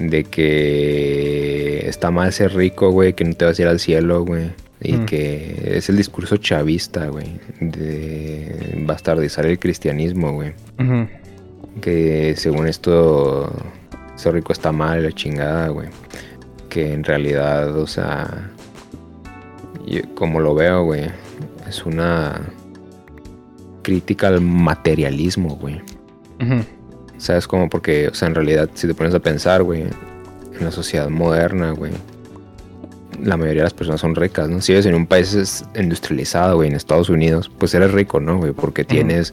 De 0.00 0.24
que 0.24 1.88
está 1.88 2.10
mal 2.10 2.32
ser 2.32 2.54
rico, 2.54 2.90
güey, 2.90 3.12
que 3.12 3.24
no 3.24 3.34
te 3.34 3.44
vas 3.44 3.58
a 3.58 3.62
ir 3.62 3.68
al 3.68 3.78
cielo, 3.78 4.24
güey. 4.24 4.50
Y 4.82 4.94
Mm. 4.94 5.06
que 5.06 5.72
es 5.76 5.88
el 5.88 5.96
discurso 5.96 6.36
chavista, 6.38 7.06
güey. 7.08 7.38
De 7.60 8.74
bastardizar 8.84 9.46
el 9.46 9.58
cristianismo, 9.58 10.32
güey. 10.32 10.52
Que 11.80 12.34
según 12.36 12.66
esto 12.66 13.52
ser 14.16 14.34
rico 14.34 14.52
está 14.52 14.72
mal, 14.72 15.02
la 15.02 15.12
chingada, 15.12 15.68
güey. 15.68 15.88
Que 16.68 16.92
en 16.92 17.04
realidad, 17.04 17.76
o 17.76 17.86
sea, 17.86 18.50
yo- 19.86 20.02
como 20.14 20.40
lo 20.40 20.54
veo, 20.54 20.84
güey, 20.84 21.04
es 21.68 21.84
una 21.86 22.40
crítica 23.82 24.28
al 24.28 24.40
materialismo, 24.40 25.56
güey. 25.56 25.76
Ujú. 26.40 26.64
¿Sabes 27.18 27.46
cómo? 27.46 27.68
Porque, 27.68 28.08
o 28.08 28.14
sea, 28.14 28.28
en 28.28 28.34
realidad, 28.34 28.68
si 28.74 28.86
te 28.86 28.94
pones 28.94 29.14
a 29.14 29.20
pensar, 29.20 29.62
güey, 29.62 29.82
en 29.82 30.64
la 30.64 30.70
sociedad 30.70 31.08
moderna, 31.08 31.70
güey, 31.70 31.92
la 33.22 33.36
mayoría 33.36 33.60
de 33.62 33.66
las 33.66 33.74
personas 33.74 34.00
son 34.00 34.14
ricas, 34.14 34.48
¿no? 34.48 34.60
Si 34.60 34.72
vives 34.72 34.84
en 34.86 34.94
un 34.94 35.06
país 35.06 35.64
industrializado, 35.74 36.56
güey, 36.56 36.68
en 36.68 36.74
Estados 36.74 37.08
Unidos, 37.08 37.50
pues 37.58 37.72
eres 37.74 37.92
rico, 37.92 38.20
¿no, 38.20 38.36
güey? 38.38 38.52
Porque 38.52 38.84
tienes, 38.84 39.32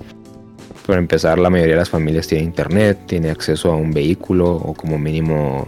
para 0.85 0.99
empezar, 0.99 1.39
la 1.39 1.49
mayoría 1.49 1.73
de 1.75 1.79
las 1.79 1.89
familias 1.89 2.27
tiene 2.27 2.43
internet, 2.43 2.99
tiene 3.05 3.29
acceso 3.29 3.71
a 3.71 3.75
un 3.75 3.91
vehículo 3.91 4.51
o 4.51 4.73
como 4.73 4.97
mínimo 4.97 5.65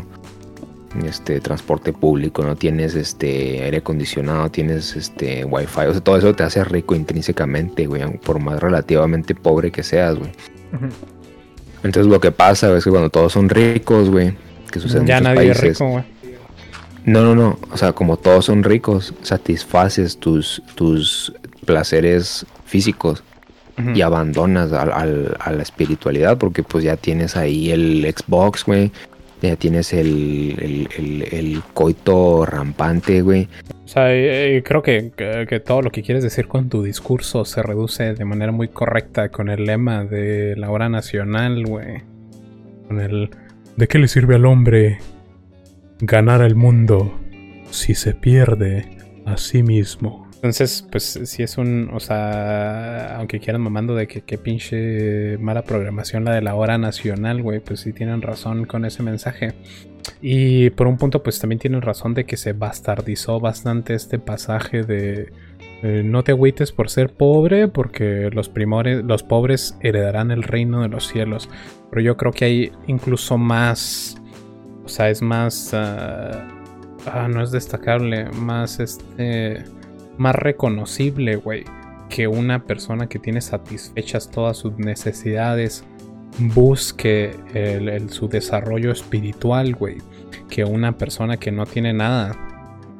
este 1.05 1.41
transporte 1.41 1.91
público, 1.91 2.43
no 2.43 2.55
tienes 2.55 2.95
este 2.95 3.63
aire 3.63 3.77
acondicionado, 3.77 4.49
tienes 4.49 4.95
este 4.95 5.43
wifi, 5.43 5.81
o 5.87 5.91
sea, 5.91 6.01
todo 6.01 6.17
eso 6.17 6.33
te 6.33 6.43
hace 6.43 6.63
rico 6.63 6.95
intrínsecamente, 6.95 7.85
güey, 7.85 8.17
por 8.19 8.39
más 8.39 8.59
relativamente 8.61 9.35
pobre 9.35 9.71
que 9.71 9.83
seas, 9.83 10.15
güey. 10.15 10.31
Entonces 11.83 12.11
lo 12.11 12.19
que 12.19 12.31
pasa 12.31 12.75
es 12.75 12.83
que 12.83 12.89
cuando 12.89 13.09
todos 13.09 13.33
son 13.33 13.49
ricos, 13.49 14.09
güey, 14.09 14.35
que 14.71 14.79
sucede 14.79 15.01
en 15.01 15.07
Ya 15.07 15.19
muchos 15.19 15.35
nadie 15.35 15.51
es 15.51 15.57
países. 15.57 15.79
rico, 15.79 15.91
güey. 15.91 16.03
No, 17.05 17.21
no, 17.21 17.35
no. 17.35 17.59
O 17.71 17.77
sea, 17.77 17.93
como 17.93 18.17
todos 18.17 18.45
son 18.45 18.63
ricos, 18.63 19.13
satisfaces 19.21 20.17
tus, 20.17 20.63
tus 20.73 21.33
placeres 21.65 22.45
físicos 22.65 23.23
Y 23.93 24.01
abandonas 24.01 24.71
al- 24.71 24.91
al- 24.93 25.35
a 25.39 25.51
la 25.51 25.61
espiritualidad 25.63 26.37
porque 26.37 26.63
pues 26.63 26.83
ya 26.83 26.95
tienes 26.95 27.35
ahí 27.35 27.71
el 27.71 28.05
Xbox, 28.15 28.63
güey. 28.65 28.91
Ya 29.41 29.57
tienes 29.57 29.91
el, 29.93 30.55
el, 30.61 30.87
el- 30.97 31.23
el 31.33 31.61
coito 31.73 32.45
rampante, 32.45 33.21
güey. 33.21 33.49
O 33.83 33.87
sea, 33.87 34.11
eh, 34.13 34.57
eh, 34.57 34.63
creo 34.63 34.81
que, 34.81 35.11
que- 35.15 35.45
que 35.47 35.59
todo 35.59 35.81
lo 35.81 35.91
que 35.91 36.01
quieres 36.03 36.23
decir 36.23 36.47
con 36.47 36.69
tu 36.69 36.83
discurso 36.83 37.43
se 37.43 37.61
reduce 37.61 38.13
de 38.15 38.25
manera 38.25 38.51
muy 38.53 38.69
correcta 38.69 39.27
con 39.29 39.49
el 39.49 39.65
lema 39.65 40.05
de 40.05 40.55
la 40.55 40.71
hora 40.71 40.87
nacional, 40.89 41.65
güey. 41.65 42.01
Con 42.87 43.01
el 43.01 43.29
¿de 43.75 43.87
qué 43.89 43.99
le 43.99 44.07
sirve 44.07 44.35
al 44.35 44.45
hombre 44.45 44.99
ganar 45.99 46.41
el 46.41 46.55
mundo 46.55 47.13
si 47.71 47.93
se 47.93 48.13
pierde 48.13 48.85
a 49.25 49.35
sí 49.37 49.63
mismo? 49.63 50.24
Entonces, 50.45 50.85
pues 50.91 51.19
si 51.23 51.41
es 51.41 51.57
un, 51.57 51.89
o 51.91 51.99
sea, 51.99 53.17
aunque 53.17 53.39
quieran 53.39 53.63
mamando 53.63 53.95
de 53.95 54.07
que 54.07 54.37
pinche 54.37 55.39
mala 55.39 55.63
programación 55.63 56.23
la 56.23 56.35
de 56.35 56.43
la 56.43 56.53
hora 56.53 56.77
nacional, 56.77 57.41
güey, 57.41 57.61
pues 57.61 57.79
sí 57.79 57.93
tienen 57.93 58.21
razón 58.21 58.65
con 58.65 58.85
ese 58.85 59.01
mensaje. 59.01 59.55
Y 60.21 60.69
por 60.69 60.85
un 60.85 60.97
punto, 60.97 61.23
pues 61.23 61.39
también 61.39 61.57
tienen 61.57 61.81
razón 61.81 62.13
de 62.13 62.25
que 62.25 62.37
se 62.37 62.53
bastardizó 62.53 63.39
bastante 63.39 63.95
este 63.95 64.19
pasaje 64.19 64.83
de 64.83 65.33
eh, 65.81 66.03
no 66.05 66.23
te 66.23 66.33
agüites 66.33 66.71
por 66.71 66.91
ser 66.91 67.11
pobre, 67.11 67.67
porque 67.67 68.29
los 68.31 68.47
primores, 68.47 69.03
los 69.03 69.23
pobres 69.23 69.75
heredarán 69.81 70.29
el 70.29 70.43
reino 70.43 70.83
de 70.83 70.89
los 70.89 71.07
cielos. 71.07 71.49
Pero 71.89 72.03
yo 72.03 72.17
creo 72.17 72.31
que 72.31 72.45
hay 72.45 72.71
incluso 72.85 73.39
más, 73.39 74.21
o 74.83 74.89
sea, 74.89 75.09
es 75.09 75.23
más, 75.23 75.73
ah, 75.73 76.47
ah, 77.11 77.27
no 77.27 77.41
es 77.41 77.49
destacable, 77.49 78.25
más 78.29 78.79
este, 78.79 79.63
más 80.17 80.35
reconocible, 80.35 81.35
güey, 81.37 81.63
que 82.09 82.27
una 82.27 82.63
persona 82.63 83.07
que 83.07 83.19
tiene 83.19 83.41
satisfechas 83.41 84.29
todas 84.29 84.57
sus 84.57 84.77
necesidades 84.77 85.83
busque 86.39 87.35
el- 87.53 88.09
su 88.09 88.27
desarrollo 88.27 88.91
espiritual, 88.91 89.73
güey, 89.75 89.97
que 90.49 90.63
una 90.65 90.97
persona 90.97 91.37
que 91.37 91.51
no 91.51 91.65
tiene 91.65 91.93
nada. 91.93 92.35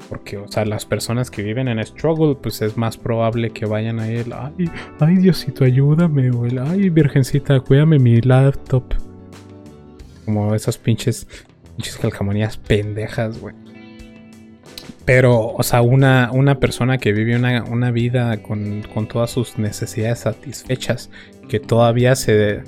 Porque, 0.09 0.37
o 0.37 0.47
sea, 0.47 0.65
las 0.65 0.85
personas 0.85 1.31
que 1.31 1.41
viven 1.41 1.67
en 1.67 1.83
struggle, 1.83 2.35
pues 2.35 2.61
es 2.61 2.77
más 2.77 2.95
probable 2.95 3.49
que 3.49 3.65
vayan 3.65 3.99
a 3.99 4.07
él, 4.07 4.33
ay, 4.33 4.69
ay, 4.99 5.15
Diosito, 5.15 5.63
ayúdame, 5.63 6.27
el, 6.27 6.59
ay, 6.59 6.89
Virgencita, 6.89 7.59
cuídame 7.59 7.97
mi 7.97 8.21
laptop. 8.21 8.83
Como 10.25 10.53
esas 10.53 10.77
pinches, 10.77 11.27
pinches 11.75 11.97
calcamonías 11.97 12.55
pendejas, 12.57 13.39
güey. 13.39 13.55
Pero, 15.05 15.53
o 15.53 15.61
sea, 15.61 15.81
una, 15.83 16.31
una 16.33 16.59
persona 16.59 16.97
que 16.97 17.13
vive 17.13 17.35
una, 17.35 17.63
una 17.63 17.91
vida 17.91 18.41
con, 18.41 18.81
con 18.93 19.07
todas 19.07 19.29
sus 19.29 19.57
necesidades 19.59 20.19
satisfechas, 20.19 21.11
que 21.47 21.59
todavía 21.59 22.15
se... 22.15 22.63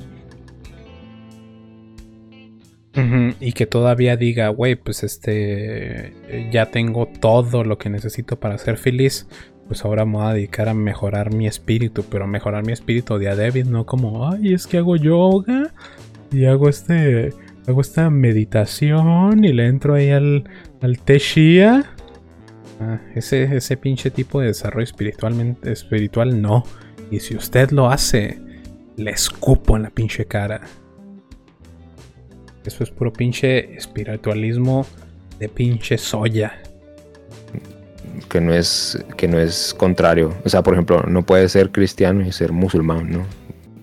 Y 3.39 3.51
que 3.51 3.67
todavía 3.67 4.17
diga, 4.17 4.47
güey, 4.49 4.75
pues 4.75 5.03
este, 5.03 6.13
ya 6.51 6.71
tengo 6.71 7.07
todo 7.07 7.63
lo 7.63 7.77
que 7.77 7.91
necesito 7.91 8.39
para 8.39 8.57
ser 8.57 8.77
feliz, 8.77 9.27
pues 9.67 9.85
ahora 9.85 10.03
me 10.03 10.13
voy 10.13 10.25
a 10.25 10.33
dedicar 10.33 10.67
a 10.67 10.73
mejorar 10.73 11.31
mi 11.31 11.45
espíritu, 11.45 12.03
pero 12.09 12.25
mejorar 12.25 12.65
mi 12.65 12.73
espíritu 12.73 13.19
de 13.19 13.29
a 13.29 13.35
David, 13.35 13.65
no 13.65 13.85
como, 13.85 14.27
ay, 14.27 14.55
es 14.55 14.65
que 14.65 14.77
hago 14.77 14.95
yoga 14.95 15.75
y 16.31 16.45
hago 16.45 16.69
este, 16.69 17.33
hago 17.67 17.81
esta 17.81 18.09
meditación 18.09 19.43
y 19.43 19.53
le 19.53 19.67
entro 19.67 19.93
ahí 19.93 20.09
al, 20.09 20.49
al 20.81 20.97
té 20.97 21.19
Shia 21.19 21.96
Ah, 22.79 22.99
ese, 23.15 23.43
ese 23.55 23.75
pinche 23.77 24.11
tipo 24.11 24.39
de 24.39 24.47
desarrollo 24.47 24.83
espiritualmente, 24.83 25.71
espiritual 25.71 26.41
no. 26.41 26.63
Y 27.09 27.19
si 27.19 27.35
usted 27.35 27.71
lo 27.71 27.89
hace, 27.89 28.39
le 28.97 29.11
escupo 29.11 29.77
en 29.77 29.83
la 29.83 29.89
pinche 29.89 30.25
cara. 30.25 30.61
Eso 32.65 32.83
es 32.83 32.91
puro 32.91 33.13
pinche 33.13 33.75
espiritualismo 33.75 34.85
de 35.39 35.47
pinche 35.47 35.97
soya. 35.97 36.61
Que 38.29 38.41
no 38.41 38.53
es, 38.53 39.03
que 39.15 39.27
no 39.27 39.39
es 39.39 39.73
contrario. 39.73 40.33
O 40.43 40.49
sea, 40.49 40.61
por 40.61 40.73
ejemplo, 40.73 41.01
no 41.03 41.25
puede 41.25 41.47
ser 41.47 41.71
cristiano 41.71 42.25
y 42.25 42.31
ser 42.31 42.51
musulmán, 42.51 43.09
¿no? 43.09 43.25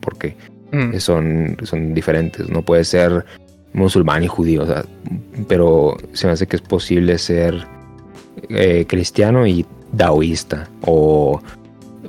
Porque 0.01 0.37
mm. 0.73 0.99
son, 0.99 1.57
son 1.63 1.95
diferentes. 1.95 2.49
No 2.51 2.63
puede 2.63 2.85
ser 2.85 3.25
musulmán 3.73 4.23
y 4.23 4.29
judío. 4.29 4.65
O 4.65 4.67
sea, 4.67 4.85
pero 5.49 5.97
se 6.13 6.27
me 6.27 6.35
hace 6.35 6.47
que 6.47 6.57
es 6.57 6.63
posible 6.63 7.17
ser 7.19 7.67
eh, 8.49 8.85
cristiano 8.89 9.47
y 9.47 9.65
taoísta 9.97 10.69
o 10.83 11.41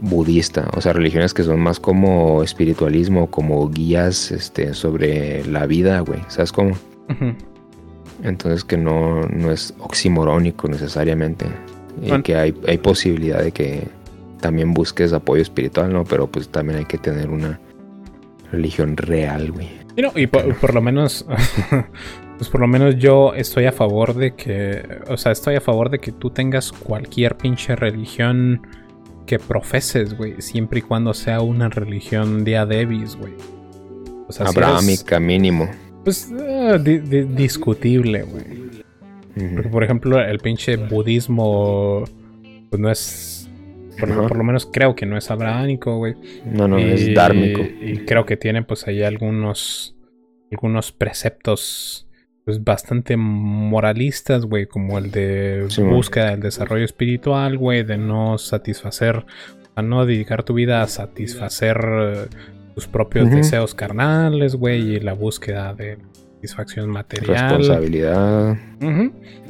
budista, 0.01 0.69
o 0.75 0.81
sea, 0.81 0.93
religiones 0.93 1.33
que 1.33 1.43
son 1.43 1.59
más 1.59 1.79
como 1.79 2.43
espiritualismo, 2.43 3.29
como 3.29 3.69
guías 3.69 4.31
este, 4.31 4.73
sobre 4.73 5.45
la 5.45 5.65
vida, 5.65 5.99
güey, 6.01 6.19
¿sabes 6.27 6.51
cómo? 6.51 6.75
Entonces 8.23 8.63
que 8.63 8.77
no, 8.77 9.21
no 9.23 9.51
es 9.51 9.73
oximorónico 9.79 10.67
necesariamente, 10.67 11.45
y 12.01 12.21
que 12.21 12.35
hay, 12.35 12.53
hay 12.67 12.77
posibilidad 12.77 13.41
de 13.41 13.51
que 13.51 13.88
también 14.41 14.73
busques 14.73 15.13
apoyo 15.13 15.41
espiritual, 15.41 15.91
¿no? 15.91 16.03
Pero 16.03 16.27
pues 16.27 16.49
también 16.49 16.79
hay 16.79 16.85
que 16.85 16.97
tener 16.97 17.29
una 17.29 17.59
religión 18.51 18.97
real, 18.97 19.51
güey. 19.51 19.69
y 20.15 20.27
por, 20.27 20.73
lo 20.73 20.81
menos, 20.81 21.25
pues 22.38 22.50
por 22.50 22.62
lo 22.62 22.67
menos 22.67 22.98
yo 22.98 23.34
estoy 23.34 23.65
a 23.65 23.71
favor 23.71 24.13
de 24.13 24.36
que, 24.36 24.84
o 25.08 25.17
sea, 25.17 25.32
estoy 25.32 25.56
a 25.56 25.62
favor 25.62 25.89
de 25.89 26.00
que 26.00 26.12
tú 26.12 26.30
tengas 26.30 26.71
cualquier 26.71 27.38
pinche 27.38 27.76
religión 27.76 28.62
que 29.26 29.39
profeses, 29.39 30.17
güey, 30.17 30.41
siempre 30.41 30.80
y 30.80 30.82
cuando 30.82 31.13
sea 31.13 31.41
una 31.41 31.69
religión 31.69 32.43
de 32.43 32.58
Adebis, 32.58 33.15
güey. 33.15 33.34
O 34.28 34.32
sea, 34.32 34.48
Abrahámica 34.48 35.19
mínimo. 35.19 35.69
Pues 36.04 36.32
eh, 36.32 37.26
discutible, 37.30 38.24
güey. 38.24 38.65
Porque, 39.54 39.69
por 39.69 39.84
ejemplo, 39.84 40.19
el 40.19 40.39
pinche 40.39 40.78
budismo, 40.78 42.06
pues 42.69 42.80
no 42.80 42.89
es. 42.89 43.50
Por, 44.00 44.36
lo 44.36 44.43
menos 44.43 44.65
creo 44.65 44.95
que 44.95 45.06
no 45.06 45.17
es 45.17 45.32
abrahámico, 45.32 45.98
güey. 45.98 46.15
No, 46.45 46.67
no, 46.67 46.78
es 46.78 47.13
dármico. 47.13 47.62
Y 47.62 48.06
creo 48.06 48.26
que 48.26 48.38
tiene, 48.38 48.63
pues, 48.63 48.88
ahí 48.88 49.04
algunos. 49.04 49.95
Algunos 50.52 50.91
preceptos 50.91 52.04
pues 52.45 52.63
bastante 52.63 53.17
moralistas, 53.17 54.45
güey, 54.45 54.67
como 54.67 54.99
el 54.99 55.10
de 55.10 55.67
búsqueda 55.79 56.29
del 56.29 56.41
desarrollo 56.41 56.86
espiritual, 56.86 57.58
güey, 57.58 57.84
de 57.84 57.97
no 57.97 58.38
satisfacer, 58.38 59.25
a 59.73 59.81
no 59.81 60.05
dedicar 60.05 60.43
tu 60.43 60.53
vida 60.53 60.84
a 60.84 60.88
satisfacer 60.88 61.77
eh, 61.84 62.25
tus 62.75 62.88
propios 62.88 63.31
deseos 63.31 63.73
carnales, 63.73 64.55
güey, 64.55 64.95
y 64.95 64.99
la 64.99 65.13
búsqueda 65.13 65.73
de 65.73 65.97
satisfacción 66.36 66.91
material. 66.91 67.58
Responsabilidad. 67.58 68.58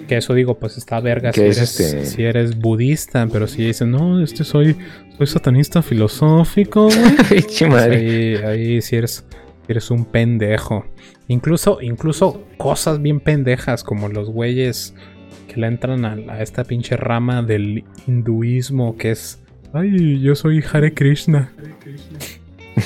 Que 0.07 0.17
eso 0.17 0.33
digo, 0.33 0.57
pues 0.57 0.77
está 0.77 1.01
verga 1.01 1.33
si 1.33 1.41
eres, 1.41 1.57
este? 1.57 2.05
si 2.05 2.23
eres 2.23 2.57
budista, 2.57 3.27
pero 3.27 3.47
si 3.47 3.65
dicen, 3.65 3.91
no, 3.91 4.23
este 4.23 4.45
soy, 4.45 4.77
soy 5.17 5.27
satanista 5.27 5.81
filosófico, 5.81 6.85
güey. 6.85 7.41
pues 7.69 7.73
ahí, 7.73 8.35
ahí 8.35 8.81
si 8.81 8.95
eres, 8.95 9.25
si 9.65 9.71
eres 9.71 9.91
un 9.91 10.05
pendejo. 10.05 10.85
Incluso, 11.27 11.81
incluso 11.81 12.43
cosas 12.57 13.01
bien 13.01 13.19
pendejas 13.19 13.83
como 13.83 14.09
los 14.09 14.29
güeyes 14.29 14.93
que 15.47 15.59
le 15.59 15.67
entran 15.67 16.05
a, 16.05 16.41
esta 16.41 16.63
pinche 16.63 16.97
rama 16.97 17.41
del 17.41 17.83
hinduismo 18.07 18.97
que 18.97 19.11
es, 19.11 19.41
ay, 19.73 20.21
yo 20.21 20.35
soy 20.35 20.63
Hare 20.71 20.93
Krishna. 20.93 21.51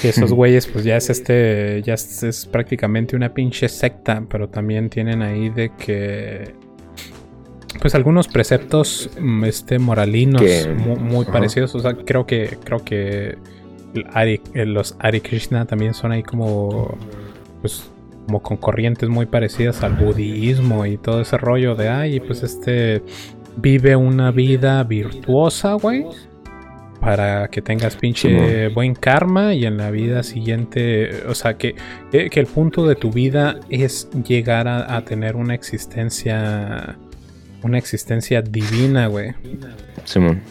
Que 0.01 0.09
esos 0.09 0.31
güeyes, 0.33 0.67
pues 0.67 0.85
ya 0.85 0.95
es 0.95 1.09
este, 1.09 1.81
ya 1.83 1.95
es, 1.95 2.47
prácticamente 2.49 3.15
una 3.15 3.33
pinche 3.33 3.67
secta, 3.67 4.23
pero 4.29 4.47
también 4.47 4.89
tienen 4.89 5.21
ahí 5.21 5.49
de 5.49 5.71
que, 5.75 6.53
pues 7.81 7.93
algunos 7.95 8.29
preceptos, 8.29 9.09
mm, 9.19 9.43
este, 9.43 9.79
moralinos 9.79 10.43
muy, 10.77 11.25
parecidos. 11.25 11.75
O 11.75 11.79
sea, 11.79 11.93
creo 11.93 12.25
que, 12.25 12.57
creo 12.63 12.85
que 12.85 13.37
los 14.53 14.95
Hare 14.99 15.21
Krishna 15.21 15.65
también 15.65 15.93
son 15.93 16.13
ahí 16.13 16.23
como, 16.23 16.97
pues 17.61 17.91
como 18.29 18.43
con 18.43 18.57
corrientes 18.57 19.09
muy 19.09 19.25
parecidas 19.25 19.81
al 19.81 19.93
budismo 19.93 20.85
y 20.85 20.97
todo 20.97 21.21
ese 21.21 21.35
rollo 21.35 21.73
de, 21.73 21.89
ay, 21.89 22.19
pues 22.19 22.43
este 22.43 23.01
vive 23.57 23.95
una 23.95 24.29
vida 24.29 24.83
virtuosa, 24.83 25.73
güey. 25.73 26.05
Para 27.01 27.47
que 27.47 27.61
tengas 27.61 27.95
pinche 27.95 28.67
buen 28.67 28.93
karma 28.93 29.55
y 29.55 29.65
en 29.65 29.77
la 29.77 29.89
vida 29.89 30.21
siguiente, 30.21 31.23
o 31.27 31.33
sea, 31.33 31.57
que, 31.57 31.73
que, 32.11 32.39
el 32.39 32.45
punto 32.45 32.85
de 32.85 32.95
tu 32.95 33.09
vida 33.09 33.59
es 33.69 34.09
llegar 34.27 34.67
a, 34.67 35.01
tener 35.05 35.37
una 35.37 35.55
existencia, 35.55 36.97
una 37.63 37.77
existencia 37.77 38.41
divina, 38.41 39.07
güey. 39.07 39.31
Simón. 40.03 40.41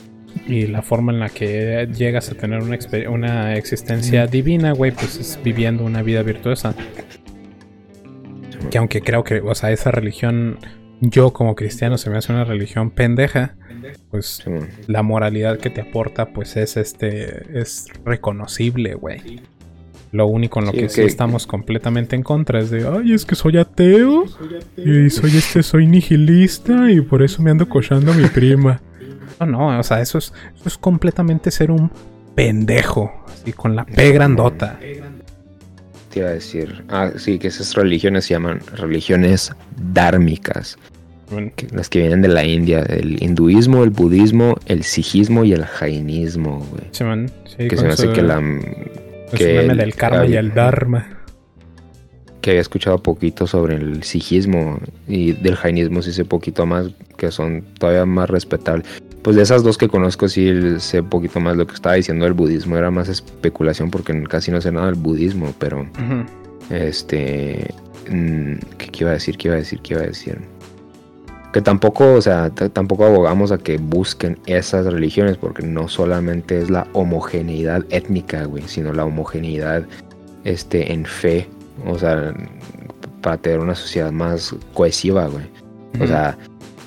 Y 0.46 0.66
la 0.66 0.80
forma 0.80 1.12
en 1.12 1.20
la 1.20 1.28
que 1.28 1.86
llegas 1.94 2.30
a 2.30 2.34
tener 2.34 2.62
una, 2.62 2.78
una 3.10 3.54
existencia 3.54 4.26
divina, 4.26 4.72
güey, 4.72 4.90
pues 4.90 5.18
es 5.18 5.38
viviendo 5.44 5.84
una 5.84 6.02
vida 6.02 6.22
virtuosa. 6.22 6.74
Que 8.70 8.78
aunque 8.78 9.00
creo 9.00 9.24
que, 9.24 9.40
o 9.40 9.54
sea, 9.54 9.70
esa 9.70 9.90
religión, 9.90 10.58
yo 11.00 11.32
como 11.32 11.54
cristiano 11.54 11.98
se 11.98 12.10
me 12.10 12.18
hace 12.18 12.32
una 12.32 12.44
religión 12.44 12.90
pendeja, 12.90 13.56
pues 14.10 14.42
la 14.86 15.02
moralidad 15.02 15.58
que 15.58 15.70
te 15.70 15.80
aporta, 15.80 16.26
pues 16.26 16.56
es 16.56 16.76
este, 16.76 17.58
es 17.58 17.86
reconocible, 18.04 18.94
güey. 18.94 19.40
Lo 20.10 20.26
único 20.26 20.58
en 20.60 20.66
lo 20.66 20.72
que 20.72 20.88
sí 20.88 21.02
estamos 21.02 21.46
completamente 21.46 22.16
en 22.16 22.22
contra 22.22 22.60
es 22.60 22.70
de, 22.70 22.88
ay, 22.88 23.12
es 23.12 23.26
que 23.26 23.34
soy 23.34 23.58
ateo 23.58 24.24
y 24.76 25.10
soy 25.10 25.36
este, 25.36 25.62
soy 25.62 25.86
nihilista 25.86 26.90
y 26.90 27.02
por 27.02 27.22
eso 27.22 27.42
me 27.42 27.50
ando 27.50 27.68
cochando 27.68 28.12
a 28.12 28.14
mi 28.14 28.26
prima. 28.28 28.80
No, 29.38 29.46
no, 29.46 29.78
o 29.78 29.82
sea, 29.82 30.00
eso 30.00 30.18
es, 30.18 30.32
eso 30.56 30.68
es 30.68 30.78
completamente 30.78 31.50
ser 31.50 31.70
un 31.70 31.90
pendejo, 32.34 33.12
así 33.26 33.52
con 33.52 33.76
la 33.76 33.84
P 33.84 34.12
grandota 34.12 34.78
te 36.08 36.20
iba 36.20 36.28
a 36.28 36.32
decir. 36.32 36.84
Ah, 36.88 37.10
sí, 37.16 37.38
que 37.38 37.48
esas 37.48 37.74
religiones 37.74 38.26
se 38.26 38.34
llaman 38.34 38.60
religiones 38.74 39.52
dármicas. 39.92 40.78
las 41.72 41.88
que 41.88 42.00
vienen 42.00 42.22
de 42.22 42.28
la 42.28 42.44
India, 42.44 42.80
el 42.80 43.22
hinduismo, 43.22 43.84
el 43.84 43.90
budismo, 43.90 44.56
el 44.66 44.82
sijismo 44.82 45.44
y 45.44 45.52
el 45.52 45.64
jainismo, 45.64 46.66
güey. 46.70 46.84
Sí, 46.92 47.68
que 47.68 47.76
se 47.76 47.84
me 47.84 47.92
hace 47.92 48.12
que 48.12 48.22
la. 48.22 48.40
Que 49.36 49.60
el, 49.60 49.76
del 49.76 49.94
karma 49.94 50.26
y 50.26 50.36
el 50.36 50.54
dharma. 50.54 51.06
Que 52.40 52.50
había 52.50 52.62
escuchado 52.62 53.02
poquito 53.02 53.46
sobre 53.46 53.76
el 53.76 54.02
sijismo 54.04 54.78
y 55.06 55.32
del 55.32 55.56
jainismo 55.56 56.00
sí 56.02 56.12
sé 56.12 56.24
poquito 56.24 56.64
más, 56.64 56.86
que 57.16 57.30
son 57.30 57.62
todavía 57.78 58.06
más 58.06 58.30
respetables. 58.30 58.86
Pues 59.22 59.36
de 59.36 59.42
esas 59.42 59.62
dos 59.62 59.76
que 59.76 59.88
conozco 59.88 60.28
sí 60.28 60.50
sé 60.78 61.00
un 61.00 61.08
poquito 61.08 61.40
más 61.40 61.56
lo 61.56 61.66
que 61.66 61.74
estaba 61.74 61.96
diciendo 61.96 62.24
del 62.24 62.34
budismo. 62.34 62.76
Era 62.76 62.90
más 62.90 63.08
especulación 63.08 63.90
porque 63.90 64.22
casi 64.24 64.50
no 64.50 64.60
sé 64.60 64.72
nada 64.72 64.86
del 64.86 64.94
budismo, 64.94 65.54
pero... 65.58 65.86
Este... 66.70 67.74
Mm, 68.10 68.54
¿Qué 68.78 68.90
iba 69.00 69.10
a 69.10 69.14
decir? 69.14 69.36
¿Qué 69.36 69.48
iba 69.48 69.56
a 69.56 69.58
decir? 69.58 69.80
¿Qué 69.80 69.94
iba 69.94 70.02
a 70.02 70.06
decir? 70.06 70.38
Que 71.52 71.62
tampoco, 71.62 72.14
o 72.14 72.22
sea, 72.22 72.50
tampoco 72.50 73.06
abogamos 73.06 73.52
a 73.52 73.58
que 73.58 73.78
busquen 73.78 74.38
esas 74.46 74.86
religiones 74.86 75.36
porque 75.36 75.62
no 75.62 75.88
solamente 75.88 76.60
es 76.60 76.70
la 76.70 76.86
homogeneidad 76.92 77.84
étnica, 77.90 78.44
güey, 78.44 78.64
sino 78.66 78.92
la 78.92 79.04
homogeneidad 79.04 79.84
este, 80.44 80.92
en 80.92 81.04
fe. 81.04 81.48
O 81.86 81.98
sea, 81.98 82.34
para 83.22 83.36
tener 83.38 83.60
una 83.60 83.74
sociedad 83.74 84.12
más 84.12 84.54
cohesiva, 84.74 85.26
güey. 85.26 85.44
O 86.00 86.06
sea, 86.06 86.36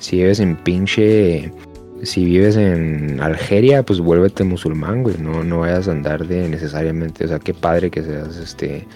si 0.00 0.16
vives 0.16 0.40
en 0.40 0.56
pinche 0.56 1.52
si 2.02 2.24
vives 2.24 2.56
en 2.56 3.20
Algeria, 3.20 3.82
pues 3.82 4.00
vuélvete 4.00 4.44
musulmán, 4.44 5.02
güey. 5.02 5.16
No, 5.18 5.44
no 5.44 5.60
vayas 5.60 5.88
a 5.88 5.92
andar 5.92 6.26
de 6.26 6.48
necesariamente, 6.48 7.24
o 7.24 7.28
sea, 7.28 7.38
qué 7.38 7.54
padre 7.54 7.90
que 7.90 8.02
seas 8.02 8.36
este 8.36 8.86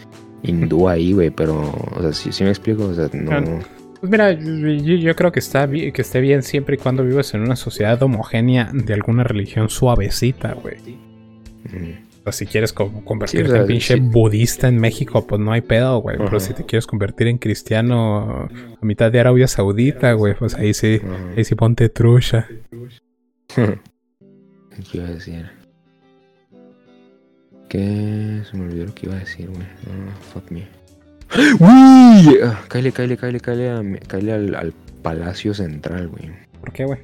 hindú 0.42 0.88
ahí, 0.88 1.12
güey, 1.12 1.30
pero, 1.30 1.72
o 1.94 2.02
sea, 2.02 2.12
si 2.12 2.44
me 2.44 2.50
explico, 2.50 2.84
o 2.84 2.94
sea, 2.94 3.08
no. 3.12 3.60
Pues 4.00 4.10
mira, 4.10 4.32
yo, 4.32 5.16
creo 5.16 5.32
que 5.32 5.38
está 5.38 5.66
bien, 5.66 5.92
que 5.92 6.02
esté 6.02 6.20
bien 6.20 6.42
siempre 6.42 6.76
y 6.76 6.78
cuando 6.78 7.02
vivas 7.02 7.32
en 7.34 7.40
una 7.40 7.56
sociedad 7.56 8.00
homogénea 8.02 8.70
de 8.72 8.92
alguna 8.92 9.24
religión 9.24 9.70
suavecita, 9.70 10.52
güey. 10.54 10.76
O 11.64 12.05
sea, 12.32 12.32
si 12.32 12.46
quieres 12.46 12.72
convertirte 12.72 13.56
en 13.56 13.66
pinche 13.66 13.96
budista 13.96 14.68
en 14.68 14.78
México, 14.78 15.26
pues 15.26 15.40
no 15.40 15.52
hay 15.52 15.60
pedo, 15.60 15.98
güey. 15.98 16.18
Pero 16.18 16.40
si 16.40 16.54
te 16.54 16.64
quieres 16.64 16.86
convertir 16.86 17.28
en 17.28 17.38
cristiano 17.38 18.48
a 18.80 18.84
mitad 18.84 19.12
de 19.12 19.20
Arabia 19.20 19.46
Saudita, 19.46 20.12
güey, 20.12 20.34
pues 20.34 20.54
ahí 20.54 20.74
sí, 20.74 21.00
ahí 21.36 21.44
sí 21.44 21.54
ponte 21.54 21.88
trucha. 21.88 22.48
¿Qué 23.54 24.98
iba 24.98 25.06
a 25.06 25.10
decir? 25.10 25.46
¿Qué? 27.68 28.42
Se 28.50 28.56
me 28.56 28.64
olvidó 28.64 28.86
lo 28.86 28.94
que 28.94 29.06
iba 29.06 29.16
a 29.16 29.20
decir, 29.20 29.48
güey. 29.48 29.66
fuck 30.32 30.50
me. 30.50 30.66
¡Uy! 31.58 32.38
Ah, 32.44 32.60
cállate, 32.68 32.92
cállate, 32.92 33.16
cállate, 33.40 33.40
cállate, 34.06 34.32
al, 34.32 34.54
al 34.54 34.74
Palacio 35.02 35.54
Central, 35.54 36.08
güey. 36.08 36.30
¿Por 36.60 36.72
qué, 36.72 36.84
güey? 36.84 36.98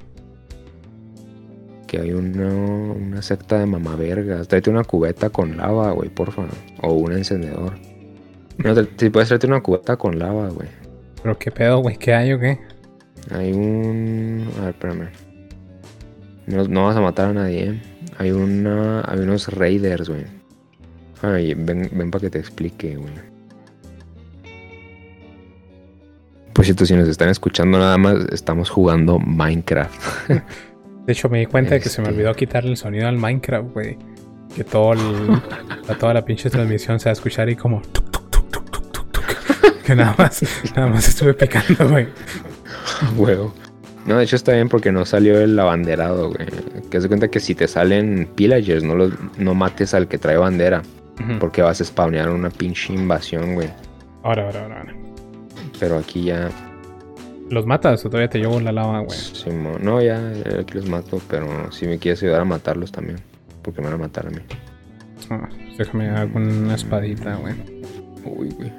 Aquí 1.93 2.01
hay 2.01 2.13
una, 2.15 2.49
una 2.49 3.21
secta 3.21 3.59
de 3.59 3.67
mamavergas. 3.67 4.49
Tráete 4.49 4.71
una 4.71 4.83
cubeta 4.83 5.29
con 5.29 5.59
lava, 5.59 5.91
güey, 5.91 6.09
porfa. 6.09 6.47
O 6.81 6.95
un 6.95 7.13
encendedor. 7.13 7.75
No, 8.57 8.75
si 8.97 9.11
puedes 9.11 9.29
traerte 9.29 9.47
una 9.47 9.61
cubeta 9.61 9.99
con 9.99 10.19
lava, 10.19 10.49
güey. 10.49 10.69
¿Pero 11.23 11.39
qué 11.39 11.51
pedo, 11.51 11.81
güey? 11.81 11.99
¿Qué 11.99 12.15
hay 12.15 12.33
o 12.33 12.41
qué? 12.41 12.59
Hay 13.31 13.53
un... 13.53 14.49
A 14.57 14.61
ver, 14.63 14.71
espérame. 14.71 15.09
No, 16.47 16.67
no 16.67 16.87
vas 16.87 16.97
a 16.97 17.03
matar 17.03 17.29
a 17.29 17.35
nadie, 17.35 17.69
¿eh? 17.69 17.83
Hay 18.17 18.31
una... 18.31 19.03
Hay 19.07 19.19
unos 19.19 19.49
raiders, 19.49 20.09
güey. 20.09 20.25
Ay, 21.21 21.53
ven, 21.53 21.91
ven 21.93 22.11
para 22.11 22.23
que 22.23 22.31
te 22.31 22.39
explique, 22.39 22.97
güey. 22.97 23.13
Por 26.55 26.65
cierto, 26.65 26.87
si 26.87 26.95
nos 26.95 27.07
están 27.07 27.29
escuchando 27.29 27.77
nada 27.79 27.99
más, 27.99 28.25
estamos 28.33 28.71
jugando 28.71 29.19
Minecraft. 29.19 30.31
De 31.07 31.13
hecho, 31.13 31.29
me 31.29 31.39
di 31.41 31.47
cuenta 31.47 31.75
de 31.75 31.81
que 31.81 31.89
se 31.89 32.01
me 32.01 32.09
Este. 32.09 32.19
olvidó 32.21 32.35
quitarle 32.35 32.71
el 32.71 32.77
sonido 32.77 33.09
al 33.09 33.17
Minecraft, 33.19 33.73
güey. 33.73 33.99
Que 34.55 34.65
todo 34.65 34.93
el- 34.93 35.01
a 35.89 35.95
toda 35.95 36.15
la 36.15 36.25
pinche 36.25 36.49
transmisión 36.51 37.01
se 37.01 37.07
va 37.07 37.11
a 37.11 37.13
escuchar 37.15 37.49
y 37.49 37.57
como... 37.57 37.81
tuc, 37.83 38.11
tuc, 38.11 38.31
tuc, 38.31 38.49
tuc, 38.51 38.71
tuc, 38.71 38.91
tuc, 38.93 39.11
tuc. 39.13 39.83
Que 39.83 39.97
nada 39.97 40.15
más, 40.17 40.43
nada 40.77 40.89
más 40.89 41.09
estuve 41.09 41.35
picando, 41.35 41.89
güey. 41.89 42.07
Huevo. 43.17 43.53
No, 44.07 44.19
de 44.19 44.25
hecho 44.25 44.37
está 44.37 44.53
bien 44.53 44.69
porque 44.69 44.91
no 44.93 45.05
salió 45.05 45.41
el 45.41 45.59
abanderado, 45.59 46.29
güey. 46.33 46.47
Que 46.91 47.01
se 47.01 47.09
cuenta 47.09 47.29
que 47.29 47.41
si 47.41 47.55
te 47.55 47.67
salen 47.69 48.29
pillagers, 48.35 48.83
no, 48.85 48.95
los, 48.97 49.13
no 49.39 49.55
mates 49.55 49.95
al 49.95 50.09
que 50.09 50.19
trae 50.19 50.37
bandera. 50.37 50.83
Porque 51.39 51.63
vas 51.63 51.81
a 51.81 51.85
spawnear 51.85 52.29
una 52.31 52.51
pinche 52.51 52.93
invasión, 52.93 53.55
güey. 53.55 53.69
Ahora, 54.25 54.45
ahora, 54.47 54.63
ahora, 54.63 54.79
ahora. 54.81 54.95
Pero 55.79 55.99
aquí 55.99 56.25
ya... 56.25 56.49
¿Los 57.53 57.67
matas 57.67 58.03
o 58.07 58.09
todavía 58.09 58.31
te 58.31 58.39
llevo 58.39 58.59
la 58.61 58.73
lava, 58.73 59.01
güey? 59.01 59.19
No, 59.83 60.01
ya 60.01 60.33
aquí 60.59 60.73
los 60.73 60.89
mato. 60.89 61.21
Pero 61.29 61.71
si 61.71 61.87
me 61.87 61.99
quieres 61.99 62.23
ayudar 62.23 62.41
a 62.41 62.45
matarlos 62.47 62.91
también. 62.91 63.19
Porque 63.61 63.83
me 63.83 63.89
van 63.89 63.97
a 63.97 63.99
matar 63.99 64.27
a 64.27 64.31
mí. 64.31 64.39
Ah, 65.29 65.51
déjame 65.77 66.09
hago 66.09 66.39
una 66.39 66.75
espadita, 66.75 67.35
güey. 67.35 67.55
Uy, 68.25 68.49
güey. 68.57 68.73